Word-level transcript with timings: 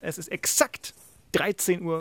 Es 0.00 0.16
ist 0.16 0.28
exakt 0.28 0.94
13.24 1.34 1.82
Uhr, 1.82 1.98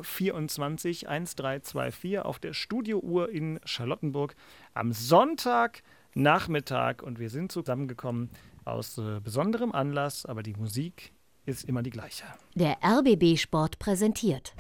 1324 1.09 2.19
auf 2.19 2.37
der 2.39 2.53
Studiouhr 2.53 3.27
in 3.29 3.59
Charlottenburg 3.65 4.35
am 4.75 4.93
Sonntagnachmittag 4.93 7.01
und 7.01 7.17
wir 7.19 7.31
sind 7.31 7.51
zusammengekommen 7.51 8.29
aus 8.65 8.99
äh, 8.99 9.19
besonderem 9.19 9.71
Anlass, 9.71 10.27
aber 10.27 10.43
die 10.43 10.53
Musik 10.53 11.11
ist 11.45 11.65
immer 11.65 11.81
die 11.81 11.89
gleiche. 11.89 12.25
Der 12.53 12.77
RBB 12.83 13.35
Sport 13.37 13.79
präsentiert. 13.79 14.53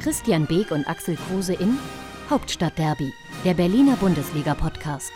Christian 0.00 0.46
Beek 0.46 0.72
und 0.72 0.88
Axel 0.88 1.16
Kruse 1.16 1.54
in 1.54 1.78
Hauptstadtderby, 2.30 3.12
der 3.44 3.54
Berliner 3.54 3.94
Bundesliga-Podcast. 3.96 5.12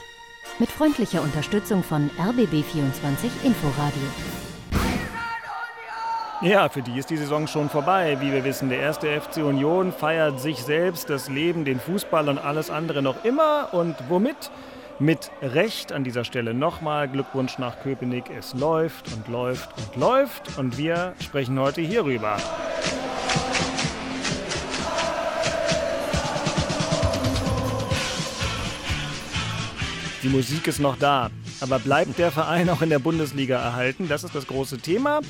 Mit 0.61 0.71
freundlicher 0.71 1.23
Unterstützung 1.23 1.83
von 1.83 2.11
RBB24 2.19 3.31
Inforadio. 3.45 4.03
Ja, 6.43 6.69
für 6.69 6.83
die 6.83 6.99
ist 6.99 7.09
die 7.09 7.17
Saison 7.17 7.47
schon 7.47 7.71
vorbei. 7.71 8.19
Wie 8.21 8.31
wir 8.31 8.45
wissen, 8.45 8.69
der 8.69 8.81
erste 8.81 9.09
FC 9.09 9.39
Union 9.39 9.91
feiert 9.91 10.39
sich 10.39 10.59
selbst, 10.59 11.09
das 11.09 11.31
Leben, 11.31 11.65
den 11.65 11.81
Fußball 11.81 12.29
und 12.29 12.37
alles 12.37 12.69
andere 12.69 13.01
noch 13.01 13.25
immer. 13.25 13.73
Und 13.73 13.97
womit? 14.11 14.51
Mit 14.99 15.31
Recht 15.41 15.93
an 15.93 16.05
dieser 16.05 16.25
Stelle 16.25 16.53
nochmal 16.53 17.09
Glückwunsch 17.09 17.57
nach 17.57 17.81
Köpenick. 17.81 18.25
Es 18.29 18.53
läuft 18.53 19.11
und 19.15 19.29
läuft 19.29 19.71
und 19.79 19.97
läuft. 19.97 20.59
Und 20.59 20.77
wir 20.77 21.15
sprechen 21.21 21.59
heute 21.59 21.81
hierüber. 21.81 22.37
Die 30.23 30.29
Musik 30.29 30.67
ist 30.67 30.81
noch 30.81 30.99
da. 30.99 31.31
Aber 31.63 31.79
bleibt 31.79 32.19
der 32.19 32.31
Verein 32.31 32.69
auch 32.69 32.83
in 32.83 32.91
der 32.91 32.99
Bundesliga 32.99 33.59
erhalten? 33.59 34.07
Das 34.07 34.23
ist 34.23 34.35
das 34.35 34.47
große 34.47 34.77
Thema. 34.77 35.21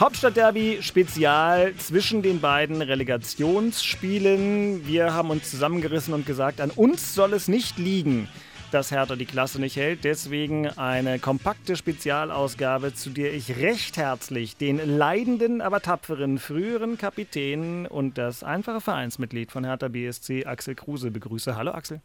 Hauptstadtderby 0.00 0.78
Spezial 0.80 1.76
zwischen 1.76 2.22
den 2.22 2.40
beiden 2.40 2.82
Relegationsspielen. 2.82 4.84
Wir 4.84 5.14
haben 5.14 5.30
uns 5.30 5.48
zusammengerissen 5.48 6.12
und 6.12 6.26
gesagt, 6.26 6.60
an 6.60 6.70
uns 6.70 7.14
soll 7.14 7.34
es 7.34 7.46
nicht 7.46 7.78
liegen, 7.78 8.28
dass 8.72 8.90
Hertha 8.90 9.14
die 9.14 9.26
Klasse 9.26 9.60
nicht 9.60 9.76
hält. 9.76 10.02
Deswegen 10.02 10.66
eine 10.70 11.20
kompakte 11.20 11.76
Spezialausgabe, 11.76 12.94
zu 12.94 13.10
der 13.10 13.34
ich 13.34 13.58
recht 13.58 13.96
herzlich 13.96 14.56
den 14.56 14.98
leidenden, 14.98 15.60
aber 15.60 15.80
tapferen 15.80 16.40
früheren 16.40 16.98
Kapitän 16.98 17.86
und 17.86 18.18
das 18.18 18.42
einfache 18.42 18.80
Vereinsmitglied 18.80 19.52
von 19.52 19.62
Hertha 19.62 19.86
BSC, 19.86 20.46
Axel 20.46 20.74
Kruse, 20.74 21.12
begrüße. 21.12 21.54
Hallo 21.54 21.70
Axel. 21.70 22.00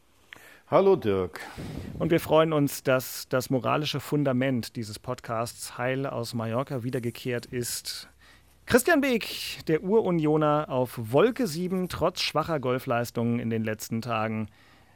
Hallo 0.70 0.98
Dirk. 0.98 1.40
Und 1.98 2.12
wir 2.12 2.20
freuen 2.20 2.52
uns, 2.52 2.84
dass 2.84 3.30
das 3.30 3.50
moralische 3.50 4.02
Fundament 4.02 4.76
dieses 4.76 5.00
Podcasts 5.00 5.78
Heil 5.78 6.06
aus 6.06 6.34
Mallorca 6.34 6.84
wiedergekehrt 6.84 7.46
ist. 7.46 8.10
Christian 8.66 9.00
Beek, 9.00 9.66
der 9.68 9.82
Urunioner 9.82 10.66
auf 10.68 11.00
Wolke 11.14 11.48
7, 11.48 11.88
trotz 11.88 12.20
schwacher 12.20 12.60
Golfleistungen 12.60 13.40
in 13.40 13.50
den 13.50 13.64
letzten 13.64 14.02
Tagen, 14.02 14.50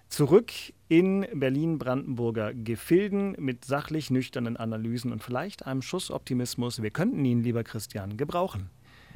zurück 0.10 0.52
in 0.90 1.26
Berlin-Brandenburger 1.34 2.54
Gefilden 2.54 3.38
mit 3.40 3.64
sachlich 3.64 4.12
nüchternen 4.12 4.58
Analysen 4.58 5.14
und 5.14 5.24
vielleicht 5.24 5.68
einem 5.68 5.82
Schuss 5.82 6.12
Optimismus. 6.12 6.82
Wir 6.82 6.92
könnten 6.92 7.24
ihn, 7.24 7.44
lieber 7.44 7.64
Christian, 7.64 8.18
gebrauchen. 8.18 8.70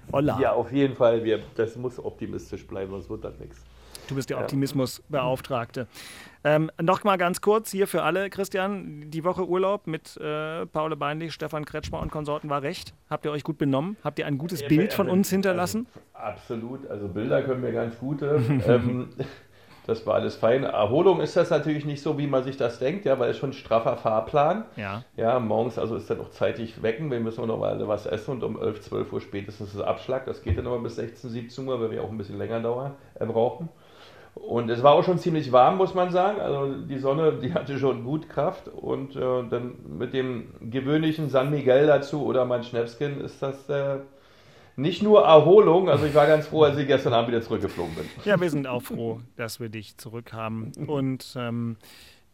Holla. 0.10 0.40
Ja, 0.40 0.54
auf 0.54 0.72
jeden 0.72 0.96
Fall. 0.96 1.26
Wir, 1.26 1.44
das 1.56 1.76
muss 1.76 2.00
optimistisch 2.00 2.66
bleiben, 2.66 2.92
sonst 2.92 3.10
wird 3.10 3.26
das 3.26 3.38
nichts. 3.40 3.62
Du 4.08 4.16
bist 4.16 4.30
der 4.30 4.40
Optimismusbeauftragte. 4.40 5.88
Ähm, 6.44 6.70
noch 6.80 7.04
mal 7.04 7.18
ganz 7.18 7.42
kurz 7.42 7.72
hier 7.72 7.88
für 7.88 8.04
alle, 8.04 8.30
Christian, 8.30 9.10
die 9.10 9.24
Woche 9.24 9.48
Urlaub 9.48 9.88
mit 9.88 10.16
äh, 10.18 10.68
Paul 10.68 10.96
Beinlich, 10.96 11.34
Stefan 11.34 11.66
Kretschmer 11.66 12.00
und 12.00 12.12
Konsorten 12.12 12.52
war 12.52 12.62
recht. 12.62 12.94
Habt 13.10 13.26
ihr 13.26 13.32
euch 13.32 13.44
gut 13.44 13.58
benommen? 13.58 13.98
Habt 14.04 14.20
ihr 14.20 14.28
ein 14.28 14.38
gutes 14.38 14.62
ja, 14.62 14.68
Bild 14.68 14.94
von 14.94 15.10
uns 15.10 15.30
hinterlassen? 15.30 15.88
Also, 16.14 16.28
absolut, 16.28 16.88
also 16.88 17.08
Bilder 17.08 17.42
können 17.42 17.64
wir 17.64 17.72
ganz 17.72 17.98
gute. 17.98 18.40
ähm, 18.68 19.10
das 19.88 20.06
war 20.06 20.16
alles 20.16 20.36
fein. 20.36 20.64
Erholung 20.64 21.20
ist 21.20 21.36
das 21.36 21.50
natürlich 21.52 21.86
nicht 21.86 22.02
so, 22.02 22.18
wie 22.18 22.28
man 22.28 22.44
sich 22.44 22.58
das 22.58 22.80
denkt, 22.80 23.06
ja, 23.06 23.20
weil 23.20 23.32
es 23.32 23.38
schon 23.38 23.52
ein 23.52 23.54
straffer 23.54 23.98
Fahrplan. 23.98 24.66
Ja. 24.76 25.04
Ja, 25.16 25.40
morgens 25.40 25.78
also 25.78 25.96
ist 25.96 26.10
dann 26.10 26.18
noch 26.18 26.32
zeitig 26.32 26.82
wecken, 26.82 27.12
wir 27.12 27.20
müssen 27.20 27.46
noch 27.46 27.60
mal 27.60 27.88
was 27.88 28.06
essen 28.06 28.32
und 28.32 28.44
um 28.44 28.62
11, 28.62 28.82
12 28.82 29.14
Uhr 29.14 29.22
spätestens 29.22 29.74
ist 29.74 29.82
Abschlag. 29.82 30.26
Das 30.26 30.42
geht 30.42 30.58
dann 30.58 30.66
aber 30.66 30.80
bis 30.80 30.96
16, 30.96 31.30
17 31.30 31.68
Uhr, 31.68 31.80
weil 31.80 31.92
wir 31.92 32.04
auch 32.04 32.10
ein 32.10 32.18
bisschen 32.18 32.38
länger 32.38 32.60
dauern, 32.62 32.94
äh, 33.16 33.26
brauchen. 33.26 33.70
Und 34.36 34.70
es 34.70 34.84
war 34.84 34.94
auch 34.94 35.04
schon 35.04 35.18
ziemlich 35.18 35.52
warm, 35.52 35.78
muss 35.78 35.94
man 35.94 36.12
sagen. 36.12 36.40
Also 36.42 36.76
die 36.76 37.00
Sonne, 37.00 37.40
die 37.42 37.54
hatte 37.54 37.80
schon 37.80 38.04
gut 38.04 38.30
Kraft. 38.30 38.68
Und 38.68 39.16
äh, 39.16 39.20
dann 39.50 39.76
mit 39.98 40.14
dem 40.14 40.50
gewöhnlichen 40.60 41.30
San 41.30 41.50
Miguel 41.50 41.88
dazu 41.88 42.26
oder 42.26 42.46
mein 42.46 42.64
Schnäpskin 42.64 43.22
ist 43.22 43.42
das 43.42 43.68
äh, 43.70 44.00
nicht 44.76 45.02
nur 45.02 45.24
Erholung. 45.24 45.90
Also 45.90 46.06
ich 46.06 46.14
war 46.14 46.28
ganz 46.28 46.48
froh, 46.48 46.64
als 46.64 46.78
ich 46.78 46.86
gestern 46.86 47.14
Abend 47.14 47.30
wieder 47.30 47.42
zurückgeflogen 47.42 47.96
bin. 47.96 48.06
Ja, 48.26 48.40
wir 48.40 48.50
sind 48.50 48.68
auch 48.68 48.82
froh, 48.82 49.22
dass 49.38 49.62
wir 49.62 49.70
dich 49.70 49.98
zurück 49.98 50.34
haben. 50.34 50.74
Und 50.88 51.34
ähm, 51.38 51.78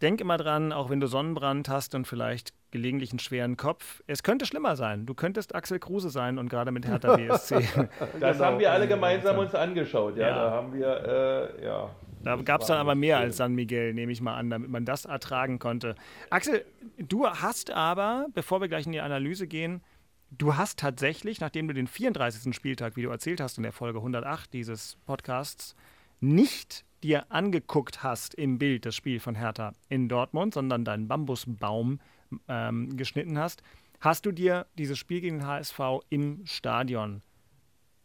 denk 0.01 0.22
immer 0.22 0.38
dran, 0.38 0.72
auch 0.72 0.89
wenn 0.89 1.00
du 1.00 1.07
Sonnenbrand 1.07 1.69
hast 1.69 1.95
und 1.95 2.07
vielleicht 2.07 2.53
gelegentlich 2.72 3.12
einen 3.12 3.19
schweren 3.19 3.57
Kopf, 3.57 4.01
es 4.07 4.23
könnte 4.23 4.45
schlimmer 4.45 4.75
sein. 4.75 5.06
Du 5.06 5.13
könntest 5.13 5.53
Axel 5.53 5.79
Kruse 5.79 6.09
sein 6.09 6.38
und 6.38 6.50
gerade 6.50 6.72
mit 6.72 6.88
Hertha 6.88 7.16
BSC. 7.16 7.56
das 8.19 8.38
genau. 8.38 8.45
haben 8.45 8.59
wir 8.59 8.72
alle 8.72 8.88
gemeinsam 8.88 9.38
uns 9.38 9.53
angeschaut. 9.53 10.17
Ja, 10.17 10.28
ja. 10.28 10.35
da 10.35 10.51
haben 10.51 10.73
wir, 10.73 11.53
äh, 11.59 11.66
ja. 11.66 11.90
Da 12.23 12.35
gab 12.35 12.61
es 12.61 12.67
dann 12.67 12.78
aber 12.78 12.95
mehr 12.95 13.17
als 13.17 13.38
San 13.38 13.53
Miguel, 13.53 13.94
nehme 13.94 14.11
ich 14.11 14.22
mal 14.22 14.35
an, 14.35 14.50
damit 14.50 14.69
man 14.69 14.85
das 14.85 15.06
ertragen 15.06 15.57
konnte. 15.59 15.95
Axel, 16.29 16.66
du 16.97 17.28
hast 17.28 17.72
aber, 17.72 18.28
bevor 18.34 18.61
wir 18.61 18.67
gleich 18.67 18.85
in 18.85 18.91
die 18.91 19.01
Analyse 19.01 19.47
gehen, 19.47 19.81
du 20.29 20.56
hast 20.56 20.79
tatsächlich, 20.79 21.40
nachdem 21.40 21.67
du 21.67 21.73
den 21.73 21.88
34. 21.88 22.56
Spieltag, 22.56 22.95
wie 22.95 23.01
du 23.01 23.09
erzählt 23.09 23.41
hast 23.41 23.57
in 23.57 23.63
der 23.63 23.72
Folge 23.72 24.00
108 24.00 24.53
dieses 24.53 24.97
Podcasts, 25.06 25.75
nicht 26.19 26.85
dir 27.03 27.31
angeguckt 27.31 28.03
hast 28.03 28.34
im 28.35 28.57
Bild 28.57 28.85
das 28.85 28.95
Spiel 28.95 29.19
von 29.19 29.35
Hertha 29.35 29.73
in 29.89 30.07
Dortmund, 30.07 30.53
sondern 30.53 30.85
deinen 30.85 31.07
Bambusbaum 31.07 32.00
ähm, 32.47 32.95
geschnitten 32.97 33.38
hast, 33.38 33.63
hast 34.00 34.25
du 34.25 34.31
dir 34.31 34.67
dieses 34.78 34.97
Spiel 34.97 35.22
gegen 35.22 35.40
den 35.40 35.47
HSV 35.47 35.79
im 36.09 36.45
Stadion 36.45 37.22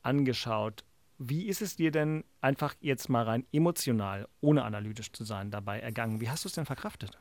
angeschaut. 0.03 0.85
Wie 1.19 1.47
ist 1.47 1.63
es 1.63 1.77
dir 1.77 1.91
denn 1.91 2.25
einfach 2.41 2.75
jetzt 2.81 3.09
mal 3.09 3.25
rein 3.25 3.47
emotional, 3.53 4.29
ohne 4.41 4.65
analytisch 4.65 5.13
zu 5.13 5.25
sein, 5.25 5.51
dabei 5.51 5.81
ergangen? 5.81 6.21
Wie 6.21 6.29
hast 6.29 6.45
du 6.45 6.49
es 6.49 6.55
denn 6.55 6.67
verkraftet? 6.67 7.17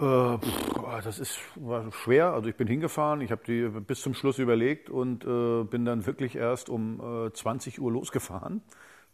Äh, 0.00 0.38
das 1.04 1.18
ist 1.18 1.38
schwer. 1.90 2.32
Also 2.32 2.48
ich 2.48 2.56
bin 2.56 2.66
hingefahren, 2.66 3.20
ich 3.20 3.30
habe 3.30 3.42
die 3.46 3.68
bis 3.80 4.00
zum 4.00 4.14
Schluss 4.14 4.38
überlegt 4.38 4.90
und 4.90 5.24
äh, 5.24 5.64
bin 5.64 5.84
dann 5.84 6.06
wirklich 6.06 6.34
erst 6.34 6.68
um 6.68 7.26
äh, 7.26 7.32
20 7.32 7.80
Uhr 7.80 7.92
losgefahren. 7.92 8.62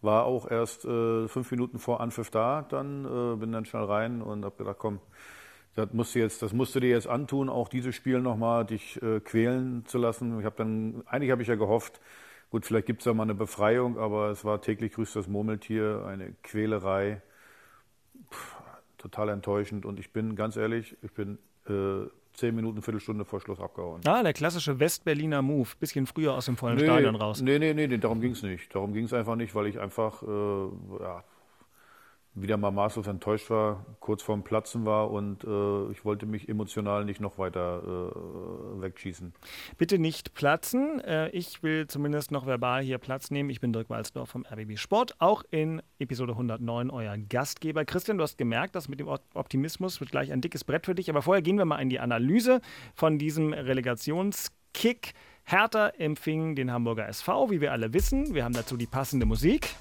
War 0.03 0.25
auch 0.25 0.51
erst 0.51 0.85
äh, 0.85 1.29
fünf 1.29 1.51
Minuten 1.51 1.79
vor 1.79 2.01
Anpfiff 2.01 2.31
da, 2.31 2.63
dann 2.63 3.05
äh, 3.05 3.37
bin 3.37 3.53
dann 3.53 3.65
schnell 3.67 3.85
rein 3.85 4.23
und 4.23 4.45
habe 4.45 4.57
gedacht, 4.57 4.79
komm, 4.79 5.01
das 5.75 5.93
musst 5.93 6.15
du 6.15 6.19
jetzt, 6.19 6.43
das 6.43 6.53
musst 6.53 6.75
du 6.75 6.81
dir 6.81 6.91
jetzt 6.91 7.07
antun, 7.07 7.49
auch 7.49 7.69
dieses 7.69 7.95
Spiel 7.95 8.21
nochmal 8.21 8.65
dich 8.65 9.01
äh, 9.03 9.21
quälen 9.21 9.85
zu 9.87 9.99
lassen. 9.99 10.41
Ich 10.41 10.47
habe 10.47 10.57
dann, 10.57 11.03
eigentlich 11.07 11.31
habe 11.31 11.43
ich 11.43 11.49
ja 11.49 11.55
gehofft, 11.55 12.01
gut, 12.51 12.67
vielleicht 12.67 12.87
gibt 12.87 13.01
es 13.01 13.05
da 13.05 13.15
mal 13.15 13.25
eine 13.25 13.35
Befreiung, 13.35 13.99
aber 13.99 14.31
es 14.31 14.45
war 14.45 14.61
täglich 14.63 14.93
grüßt 14.95 15.17
das 15.17 15.29
Murmeltier, 15.29 16.05
eine 16.07 16.33
Quälerei, 16.43 17.23
Puh, 18.31 18.63
total 18.99 19.31
enttäuschend. 19.31 19.85
Und 19.87 20.01
ich 20.01 20.13
bin 20.13 20.37
ganz 20.37 20.57
ehrlich, 20.57 20.97
ich 21.03 21.13
bin 21.13 21.39
äh, 21.69 22.07
zehn 22.35 22.55
Minuten, 22.55 22.83
Viertelstunde 22.83 23.25
vor 23.25 23.41
Schluss 23.41 23.61
abgehauen. 23.61 24.01
Ah, 24.07 24.23
der 24.23 24.33
klassische 24.33 24.79
Westberliner 24.79 25.43
Move. 25.43 25.69
Bisschen 25.79 26.07
früher 26.07 26.35
aus 26.35 26.47
dem 26.47 26.57
vollen 26.57 26.77
nee, 26.77 26.85
Stadion 26.85 27.15
raus. 27.15 27.41
Nee, 27.41 27.59
nee, 27.59 27.75
nee, 27.75 27.99
darum 27.99 28.21
ging 28.21 28.33
es 28.33 28.43
nicht. 28.43 28.75
Darum 28.75 28.93
ging 28.93 29.05
es 29.05 29.13
einfach 29.13 29.37
nicht, 29.37 29.55
weil 29.55 29.67
ich 29.67 29.79
einfach, 29.79 30.23
äh, 30.23 30.27
ja, 31.03 31.25
wieder 32.35 32.57
mal 32.57 32.71
maßlos 32.71 33.07
enttäuscht 33.09 33.51
war, 33.51 33.85
kurz 33.99 34.23
vorm 34.23 34.45
Platzen 34.45 34.85
war 34.85 35.11
und 35.11 35.43
äh, 35.43 35.91
ich 35.91 36.05
wollte 36.05 36.27
mich 36.27 36.49
emotional 36.49 37.05
nicht 37.05 37.21
noch 37.21 37.39
weiter 37.39 37.83
äh, 37.83 38.83
wegschießen. 38.83 39.33
Bitte 39.79 39.99
nicht 39.99 40.35
platzen. 40.35 41.01
Äh, 41.01 41.31
ich 41.31 41.63
will 41.63 41.89
zumindest 41.89 42.31
noch 42.31 42.47
verbal 42.47 42.83
hier 42.83 42.99
Platz 42.99 43.31
nehmen. 43.31 43.51
Ich 43.51 43.61
bin 43.61 43.73
Dirk 43.73 43.91
Walzdorf 43.91 44.31
vom 44.31 44.47
RBB 44.47 44.79
Sport, 44.79 45.17
auch 45.19 45.43
in 45.51 45.83
Episode 45.99 46.33
109 46.33 46.91
euer 46.91 47.19
Gastgeber. 47.19 47.85
Christian, 47.85 48.19
du 48.19 48.23
hast 48.23 48.39
gemerkt, 48.39 48.77
dass 48.77 48.89
mit 48.89 49.01
dem 49.01 49.09
Optimismus 49.09 50.01
wird 50.01 50.13
gleich 50.13 50.31
ein 50.31 50.41
dickes 50.41 50.63
Brett 50.63 50.87
für 50.87 50.95
dich. 50.95 51.11
Aber 51.11 51.23
vorher 51.23 51.43
gehen 51.43 51.59
wir 51.59 51.65
mal 51.65 51.81
in 51.81 51.91
die 51.91 51.99
Analyse 51.99 52.61
von 52.95 53.19
diesem 53.19 53.53
Relegationskick. 53.53 55.15
Hertha 55.43 55.89
empfing 55.89 56.55
den 56.55 56.71
Hamburger 56.71 57.09
SV, 57.09 57.51
wie 57.51 57.61
wir 57.61 57.73
alle 57.73 57.93
wissen. 57.93 58.35
Wir 58.35 58.45
haben 58.45 58.55
dazu 58.55 58.77
die 58.77 58.87
passende 58.87 59.27
Musik. 59.27 59.75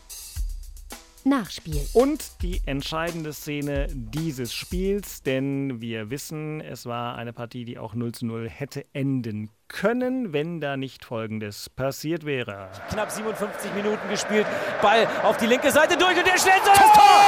Nachspiel. 1.30 1.80
Und 1.94 2.42
die 2.42 2.62
entscheidende 2.66 3.32
Szene 3.34 3.88
dieses 3.92 4.54
Spiels, 4.54 5.22
denn 5.22 5.80
wir 5.80 6.10
wissen, 6.10 6.60
es 6.60 6.86
war 6.86 7.16
eine 7.16 7.34
Partie, 7.34 7.66
die 7.66 7.78
auch 7.78 7.94
0 7.94 8.12
zu 8.12 8.26
0 8.26 8.50
hätte 8.50 8.86
enden 8.94 9.50
können, 9.68 10.34
wenn 10.34 10.60
da 10.60 10.76
nicht 10.76 11.06
Folgendes 11.06 11.70
passiert 11.70 12.26
wäre. 12.26 12.70
Knapp 12.90 13.12
57 13.12 13.74
Minuten 13.76 14.10
gespielt, 14.10 14.48
Ball 14.82 15.08
auf 15.24 15.38
die 15.38 15.46
linke 15.46 15.72
Seite 15.72 15.96
durch 15.96 16.18
und 16.18 16.26
der 16.26 16.38
Schlenzer, 16.38 16.74
das 16.74 16.92
Tor! 16.92 17.22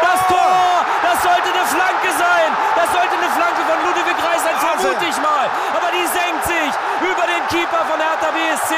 Das 0.00 0.26
Tor! 0.26 0.86
Das 1.02 1.22
sollte 1.22 1.48
eine 1.52 1.66
Flanke 1.68 2.10
sein! 2.16 2.50
Das 2.74 2.88
sollte 2.92 3.12
eine 3.12 3.30
Flanke 3.36 3.60
von 3.68 3.78
Ludwig 3.84 4.16
Reis 4.16 4.42
sein, 4.42 4.56
vermute 4.56 5.04
ich 5.04 5.16
mal. 5.20 5.46
Die 5.90 6.06
senkt 6.06 6.44
sich 6.46 6.72
über 7.02 7.26
den 7.26 7.42
Keeper 7.48 7.82
von 7.84 7.98
Hertha 7.98 8.30
BSC, 8.30 8.74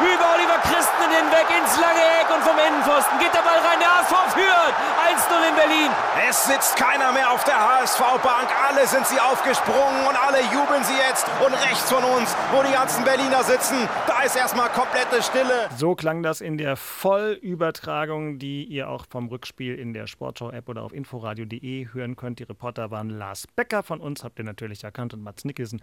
über 0.00 0.26
Oliver 0.34 0.58
Christen 0.62 1.08
hinweg 1.10 1.48
ins 1.50 1.74
lange 1.80 2.04
Eck 2.20 2.28
und 2.30 2.42
vom 2.44 2.56
Innenpfosten 2.56 3.18
geht 3.18 3.34
der 3.34 3.42
Ball 3.42 3.58
rein. 3.58 3.80
Der 3.80 3.90
HSV 3.90 4.14
führt 4.34 4.74
1-0 5.02 5.48
in 5.48 5.54
Berlin. 5.56 5.90
Es 6.28 6.46
sitzt 6.46 6.76
keiner 6.76 7.10
mehr 7.12 7.32
auf 7.32 7.42
der 7.44 7.58
HSV-Bank. 7.58 8.48
Alle 8.68 8.86
sind 8.86 9.06
sie 9.06 9.18
aufgesprungen 9.18 10.06
und 10.06 10.16
alle 10.16 10.40
jubeln 10.54 10.84
sie 10.84 10.94
jetzt. 10.94 11.26
Und 11.44 11.52
rechts 11.54 11.90
von 11.90 12.04
uns, 12.04 12.36
wo 12.52 12.62
die 12.62 12.72
ganzen 12.72 13.04
Berliner 13.04 13.42
sitzen, 13.42 13.88
da 14.06 14.22
ist 14.22 14.36
erstmal 14.36 14.68
komplette 14.70 15.22
Stille. 15.22 15.68
So 15.76 15.94
klang 15.94 16.22
das 16.22 16.40
in 16.40 16.56
der 16.56 16.76
Vollübertragung, 16.76 18.38
die 18.38 18.64
ihr 18.64 18.88
auch 18.88 19.06
vom 19.10 19.28
Rückspiel 19.28 19.74
in 19.74 19.92
der 19.92 20.06
Sportschau-App 20.06 20.68
oder 20.68 20.82
auf 20.82 20.92
inforadio.de 20.92 21.88
hören 21.92 22.16
könnt. 22.16 22.38
Die 22.38 22.44
Reporter 22.44 22.90
waren 22.90 23.10
Lars 23.10 23.46
Becker 23.46 23.82
von 23.82 24.00
uns, 24.00 24.22
habt 24.22 24.38
ihr 24.38 24.44
natürlich 24.44 24.84
erkannt, 24.84 25.14
und 25.14 25.22
Mats 25.22 25.44
Nicholson 25.44 25.80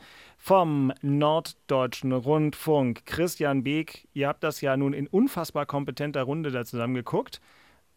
vom 0.62 0.94
Norddeutschen 1.02 2.12
Rundfunk. 2.12 3.04
Christian 3.08 3.64
Beek, 3.64 4.08
ihr 4.14 4.28
habt 4.28 4.44
das 4.44 4.62
ja 4.62 4.78
nun 4.78 4.94
in 4.94 5.08
unfassbar 5.08 5.66
kompetenter 5.66 6.22
Runde 6.22 6.52
da 6.52 6.64
zusammen 6.66 6.94
geguckt. 6.94 7.42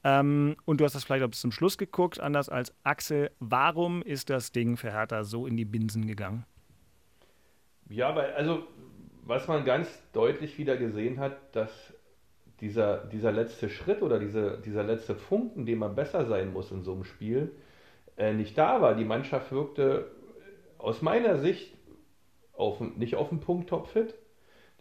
Ähm, 0.02 0.56
und 0.64 0.80
du 0.80 0.86
hast 0.86 0.94
das 0.94 1.04
vielleicht 1.04 1.24
auch 1.24 1.28
bis 1.28 1.42
zum 1.42 1.52
Schluss 1.52 1.76
geguckt, 1.76 2.20
anders 2.20 2.48
als 2.48 2.74
Axel. 2.82 3.30
Warum 3.38 4.00
ist 4.00 4.30
das 4.30 4.50
Ding 4.50 4.78
für 4.78 4.90
Hertha 4.90 5.24
so 5.24 5.46
in 5.46 5.58
die 5.58 5.66
Binsen 5.66 6.06
gegangen? 6.06 6.46
Ja, 7.90 8.16
weil, 8.16 8.32
also, 8.32 8.66
was 9.24 9.46
man 9.46 9.66
ganz 9.66 9.86
deutlich 10.14 10.56
wieder 10.56 10.78
gesehen 10.78 11.20
hat, 11.20 11.54
dass 11.54 11.92
dieser, 12.62 13.04
dieser 13.08 13.30
letzte 13.30 13.68
Schritt 13.68 14.00
oder 14.00 14.18
diese, 14.18 14.58
dieser 14.64 14.84
letzte 14.84 15.16
Funken, 15.16 15.66
den 15.66 15.80
man 15.80 15.94
besser 15.94 16.24
sein 16.24 16.50
muss 16.50 16.70
in 16.70 16.82
so 16.82 16.94
einem 16.94 17.04
Spiel, 17.04 17.52
äh, 18.16 18.32
nicht 18.32 18.56
da 18.56 18.80
war. 18.80 18.94
Die 18.94 19.04
Mannschaft 19.04 19.52
wirkte 19.52 20.10
aus 20.78 21.02
meiner 21.02 21.36
Sicht 21.36 21.74
auf, 22.56 22.80
nicht 22.80 23.16
auf 23.16 23.28
den 23.28 23.40
Punkt 23.40 23.68
topfit. 23.68 24.14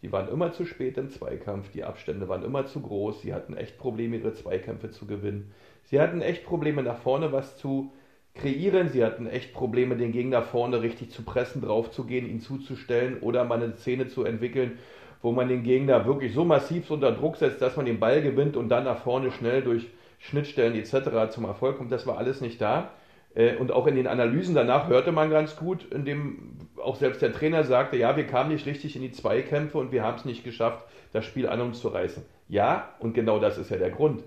Die 0.02 0.12
waren 0.12 0.28
immer 0.28 0.52
zu 0.52 0.66
spät 0.66 0.98
im 0.98 1.08
Zweikampf, 1.08 1.70
die 1.70 1.84
Abstände 1.84 2.28
waren 2.28 2.44
immer 2.44 2.66
zu 2.66 2.80
groß, 2.80 3.22
sie 3.22 3.32
hatten 3.32 3.56
echt 3.56 3.78
Probleme, 3.78 4.16
ihre 4.16 4.34
Zweikämpfe 4.34 4.90
zu 4.90 5.06
gewinnen. 5.06 5.52
Sie 5.84 5.98
hatten 5.98 6.20
echt 6.20 6.44
Probleme, 6.44 6.82
nach 6.82 6.98
vorne 6.98 7.32
was 7.32 7.56
zu 7.56 7.92
kreieren, 8.34 8.88
sie 8.88 9.04
hatten 9.04 9.26
echt 9.26 9.54
Probleme, 9.54 9.96
den 9.96 10.12
Gegner 10.12 10.42
vorne 10.42 10.82
richtig 10.82 11.10
zu 11.10 11.22
pressen, 11.22 11.62
drauf 11.62 11.90
zu 11.90 12.04
gehen, 12.04 12.28
ihn 12.28 12.40
zuzustellen 12.40 13.20
oder 13.20 13.44
mal 13.44 13.62
eine 13.62 13.76
Szene 13.76 14.08
zu 14.08 14.24
entwickeln, 14.24 14.78
wo 15.22 15.32
man 15.32 15.48
den 15.48 15.62
Gegner 15.62 16.04
wirklich 16.04 16.34
so 16.34 16.44
massiv 16.44 16.90
unter 16.90 17.12
Druck 17.12 17.36
setzt, 17.36 17.62
dass 17.62 17.76
man 17.76 17.86
den 17.86 18.00
Ball 18.00 18.20
gewinnt 18.20 18.56
und 18.56 18.68
dann 18.68 18.84
nach 18.84 18.98
vorne 18.98 19.30
schnell 19.30 19.62
durch 19.62 19.86
Schnittstellen 20.18 20.74
etc. 20.74 21.30
zum 21.30 21.44
Erfolg 21.44 21.78
kommt. 21.78 21.92
Das 21.92 22.06
war 22.06 22.18
alles 22.18 22.40
nicht 22.40 22.60
da. 22.60 22.90
Äh, 23.34 23.56
und 23.56 23.72
auch 23.72 23.86
in 23.86 23.94
den 23.94 24.06
Analysen 24.06 24.54
danach 24.54 24.88
hörte 24.88 25.12
man 25.12 25.30
ganz 25.30 25.56
gut, 25.56 25.90
in 25.92 26.04
dem 26.04 26.63
auch 26.84 26.96
selbst 26.96 27.22
der 27.22 27.32
Trainer 27.32 27.64
sagte, 27.64 27.96
ja, 27.96 28.16
wir 28.16 28.26
kamen 28.26 28.50
nicht 28.50 28.66
richtig 28.66 28.96
in 28.96 29.02
die 29.02 29.12
Zweikämpfe 29.12 29.78
und 29.78 29.92
wir 29.92 30.02
haben 30.02 30.18
es 30.18 30.24
nicht 30.24 30.44
geschafft, 30.44 30.84
das 31.12 31.24
Spiel 31.24 31.48
an 31.48 31.60
uns 31.60 31.80
zu 31.80 31.88
reißen. 31.88 32.24
Ja, 32.48 32.90
und 32.98 33.14
genau 33.14 33.38
das 33.38 33.58
ist 33.58 33.70
ja 33.70 33.76
der 33.76 33.90
Grund. 33.90 34.22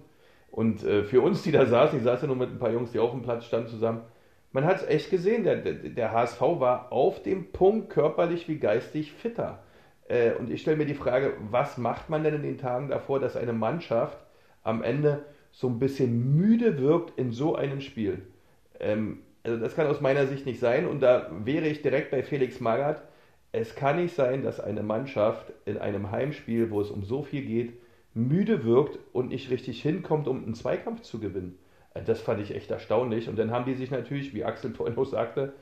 Und 0.52 0.84
äh, 0.84 1.04
für 1.04 1.22
uns, 1.22 1.44
die 1.44 1.52
da 1.52 1.66
saßen, 1.66 2.00
ich 2.00 2.04
saß 2.04 2.22
ja 2.22 2.28
nur 2.28 2.36
mit 2.36 2.50
ein 2.50 2.60
paar 2.60 2.72
Jungs, 2.72 2.92
die 2.92 3.00
auch 3.00 3.14
im 3.14 3.22
Platz 3.22 3.46
standen 3.46 3.70
zusammen, 3.70 4.02
man 4.52 4.66
hat 4.66 4.78
es 4.78 4.88
echt 4.88 5.12
gesehen, 5.12 5.44
der, 5.44 5.58
der, 5.58 5.74
der, 5.74 6.12
HSV 6.12 6.42
war 6.42 6.92
auf 6.92 7.22
dem 7.22 7.52
Punkt 7.52 7.90
körperlich 7.90 8.48
wie 8.48 8.58
geistig 8.58 9.12
fitter. 9.12 9.60
Äh, 10.08 10.32
und 10.32 10.50
ich 10.50 10.62
stelle 10.62 10.78
mir 10.78 10.86
die 10.86 10.96
Frage, 10.96 11.34
was 11.52 11.78
macht 11.78 12.10
man 12.10 12.24
denn 12.24 12.34
in 12.34 12.44
den 12.44 12.58
Tagen 12.58 12.90
davor, 12.90 13.20
dass 13.20 13.36
eine 13.36 13.54
Mannschaft 13.54 14.18
am 14.64 14.82
Ende 14.82 15.26
so 15.52 15.68
ein 15.68 15.80
bisschen 15.80 16.36
müde 16.36 16.80
wirkt 16.80 17.20
in 17.20 17.32
so 17.32 17.56
einem 17.56 17.82
Spiel? 17.82 18.24
Ähm, 18.80 19.20
also 19.48 19.60
das 19.60 19.76
kann 19.76 19.88
aus 19.88 20.02
meiner 20.02 20.28
Sicht 20.28 20.46
nicht 20.46 20.60
sein 20.60 20.86
und 20.88 21.00
da 21.00 21.32
wäre 21.44 21.68
ich 21.68 21.82
direkt 21.82 22.12
bei 22.12 22.22
Felix 22.22 22.60
Magath. 22.60 23.02
Es 23.54 23.76
kann 23.76 23.96
nicht 23.96 24.14
sein, 24.14 24.44
dass 24.44 24.60
eine 24.60 24.84
Mannschaft 24.84 25.54
in 25.66 25.78
einem 25.78 26.12
Heimspiel, 26.12 26.70
wo 26.70 26.82
es 26.82 26.92
um 26.92 27.04
so 27.04 27.24
viel 27.24 27.44
geht, 27.44 27.74
müde 28.14 28.66
wirkt 28.66 29.00
und 29.14 29.30
nicht 29.30 29.50
richtig 29.50 29.82
hinkommt, 29.82 30.28
um 30.28 30.44
einen 30.44 30.54
Zweikampf 30.54 31.02
zu 31.02 31.20
gewinnen. 31.20 31.58
Äh, 31.94 32.02
das 32.04 32.20
fand 32.20 32.42
ich 32.42 32.54
echt 32.54 32.70
erstaunlich. 32.72 33.30
Und 33.30 33.40
dann 33.40 33.52
haben 33.52 33.64
die 33.64 33.76
sich 33.76 33.90
natürlich, 33.90 34.34
wie 34.34 34.44
Axel 34.44 34.72
vorhin 34.76 34.98
auch 34.98 35.06
sagte, 35.06 35.54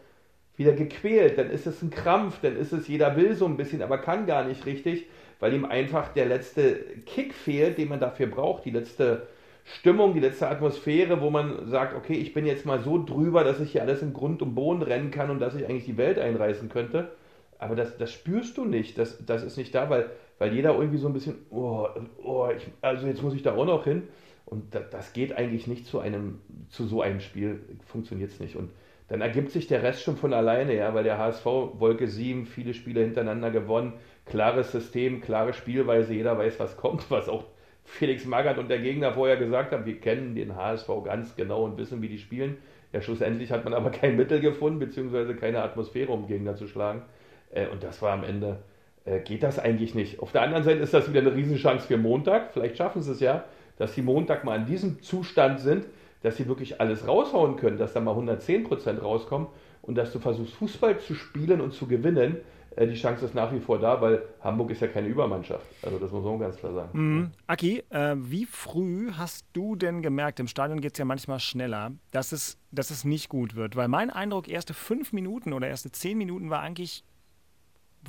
wieder 0.58 0.74
gequält. 0.74 1.38
Dann 1.38 1.52
ist 1.52 1.68
es 1.68 1.84
ein 1.84 1.92
Krampf, 1.92 2.40
dann 2.42 2.58
ist 2.58 2.74
es, 2.74 2.88
jeder 2.88 3.16
will 3.16 3.36
so 3.36 3.46
ein 3.46 3.58
bisschen, 3.58 3.84
aber 3.84 4.00
kann 4.00 4.26
gar 4.26 4.46
nicht 4.46 4.66
richtig, 4.66 5.06
weil 5.40 5.54
ihm 5.54 5.66
einfach 5.66 6.12
der 6.14 6.26
letzte 6.26 6.78
Kick 7.06 7.36
fehlt, 7.36 7.78
den 7.78 7.90
man 7.90 8.00
dafür 8.00 8.28
braucht, 8.28 8.66
die 8.66 8.72
letzte 8.72 9.28
Stimmung, 9.68 10.14
die 10.14 10.20
letzte 10.20 10.48
Atmosphäre, 10.48 11.22
wo 11.22 11.32
man 11.32 11.68
sagt, 11.68 11.96
okay, 11.96 12.14
ich 12.14 12.34
bin 12.36 12.46
jetzt 12.46 12.68
mal 12.68 12.80
so 12.80 13.04
drüber, 13.04 13.44
dass 13.44 13.60
ich 13.60 13.72
hier 13.72 13.82
alles 13.82 14.04
im 14.04 14.14
Grund 14.14 14.44
und 14.44 14.54
Boden 14.54 14.84
rennen 14.84 15.10
kann 15.10 15.32
und 15.32 15.40
dass 15.40 15.56
ich 15.56 15.66
eigentlich 15.66 15.86
die 15.86 15.98
Welt 15.98 16.20
einreißen 16.20 16.70
könnte. 16.70 17.10
Aber 17.58 17.76
das, 17.76 17.98
das 17.98 18.12
spürst 18.12 18.58
du 18.58 18.66
nicht, 18.66 18.98
das, 19.00 19.26
das 19.26 19.44
ist 19.44 19.58
nicht 19.58 19.74
da, 19.74 19.90
weil, 19.90 20.12
weil 20.38 20.54
jeder 20.54 20.76
irgendwie 20.76 21.00
so 21.00 21.08
ein 21.08 21.14
bisschen, 21.14 21.38
oh, 21.50 21.88
oh 22.24 22.48
ich, 22.56 22.68
also 22.82 23.08
jetzt 23.08 23.24
muss 23.24 23.34
ich 23.34 23.42
da 23.42 23.56
auch 23.56 23.66
noch 23.66 23.86
hin. 23.86 24.04
Und 24.46 24.76
das, 24.76 24.92
das 24.92 25.14
geht 25.14 25.36
eigentlich 25.36 25.66
nicht 25.66 25.88
zu 25.88 26.00
einem, 26.00 26.42
zu 26.70 26.86
so 26.86 27.02
einem 27.02 27.20
Spiel, 27.20 27.60
funktioniert 27.88 28.30
es 28.30 28.40
nicht. 28.40 28.56
Und 28.56 28.70
dann 29.08 29.22
ergibt 29.22 29.50
sich 29.50 29.66
der 29.66 29.82
Rest 29.82 30.04
schon 30.04 30.16
von 30.16 30.34
alleine, 30.34 30.76
ja, 30.76 30.94
weil 30.94 31.04
der 31.04 31.18
HSV 31.18 31.46
Wolke 31.46 32.08
7, 32.08 32.46
viele 32.46 32.76
Spiele 32.76 33.02
hintereinander 33.02 33.50
gewonnen, 33.50 33.94
klares 34.28 34.72
System, 34.72 35.22
klare 35.22 35.54
Spielweise, 35.54 36.14
jeder 36.14 36.38
weiß, 36.38 36.60
was 36.60 36.78
kommt, 36.78 37.10
was 37.10 37.30
auch 37.30 37.46
Felix 37.86 38.26
Magath 38.26 38.58
und 38.58 38.70
der 38.70 38.80
Gegner 38.80 39.14
vorher 39.14 39.38
gesagt 39.38 39.72
haben, 39.72 39.86
wir 39.86 40.00
kennen 40.00 40.36
den 40.36 40.56
HSV 40.56 40.90
ganz 41.04 41.36
genau 41.36 41.64
und 41.64 41.78
wissen, 41.78 42.02
wie 42.02 42.10
die 42.10 42.18
spielen. 42.18 42.58
Ja, 42.92 43.02
schlussendlich 43.02 43.52
hat 43.52 43.64
man 43.64 43.74
aber 43.74 43.92
kein 43.92 44.16
Mittel 44.16 44.42
gefunden, 44.42 44.80
beziehungsweise 44.80 45.36
keine 45.36 45.62
Atmosphäre, 45.62 46.12
um 46.12 46.28
Gegner 46.28 46.56
zu 46.56 46.68
schlagen. 46.68 47.04
Äh, 47.52 47.68
und 47.68 47.84
das 47.84 48.02
war 48.02 48.14
am 48.14 48.24
Ende, 48.24 48.58
äh, 49.06 49.20
geht 49.20 49.44
das 49.44 49.60
eigentlich 49.60 49.96
nicht. 49.96 50.20
Auf 50.20 50.32
der 50.32 50.42
anderen 50.42 50.64
Seite 50.64 50.80
ist 50.80 50.94
das 50.94 51.10
wieder 51.10 51.22
eine 51.22 51.36
Riesenchance 51.36 51.88
für 51.88 51.98
Montag. 51.98 52.52
Vielleicht 52.54 52.78
schaffen 52.78 53.02
sie 53.02 53.12
es 53.12 53.20
ja, 53.20 53.46
dass 53.78 53.94
sie 53.94 54.02
Montag 54.02 54.44
mal 54.44 54.58
in 54.58 54.66
diesem 54.66 55.02
Zustand 55.02 55.60
sind, 55.60 55.86
dass 56.24 56.38
sie 56.38 56.48
wirklich 56.48 56.82
alles 56.82 57.08
raushauen 57.08 57.56
können, 57.56 57.78
dass 57.78 57.94
da 57.94 58.00
mal 58.00 58.16
110% 58.16 59.00
rauskommen 59.00 59.48
und 59.88 59.96
dass 59.96 60.12
du 60.12 60.20
versuchst, 60.20 60.54
Fußball 60.54 61.00
zu 61.00 61.16
spielen 61.16 61.62
und 61.62 61.74
zu 61.74 61.88
gewinnen 61.88 62.38
äh, 62.76 62.88
die 62.88 62.96
Chance 62.96 63.26
ist 63.26 63.36
nach 63.36 63.54
wie 63.54 63.60
vor 63.60 63.80
da, 63.80 64.02
weil 64.02 64.24
Hamburg 64.42 64.72
ist 64.72 64.82
ja 64.82 64.88
keine 64.88 65.08
Übermannschaft. 65.08 65.66
Also 65.82 65.98
das 65.98 66.12
muss 66.12 66.24
man 66.24 66.40
ganz 66.40 66.58
klar 66.58 66.74
sagen. 66.74 66.90
Mhm. 66.94 67.32
Aki, 67.48 67.84
äh, 67.90 68.16
wie 68.18 68.46
früh 68.46 69.12
hast 69.12 69.46
du 69.54 69.76
denn 69.76 70.02
gemerkt, 70.02 70.40
im 70.40 70.48
Stadion 70.48 70.82
geht 70.82 70.94
es 70.94 71.00
ja 71.00 71.06
manchmal 71.06 71.40
schneller, 71.40 71.92
dass 72.12 72.32
es, 72.32 72.58
dass 72.72 72.90
es 72.90 73.06
nicht 73.06 73.30
gut 73.30 73.56
wird? 73.56 73.76
Weil 73.76 73.88
mein 73.88 74.10
Eindruck, 74.10 74.48
erste 74.48 74.74
fünf 74.74 75.14
Minuten 75.14 75.54
oder 75.54 75.68
erste 75.68 75.92
zehn 75.92 76.18
Minuten 76.18 76.50
war 76.50 76.62
eigentlich, 76.62 77.04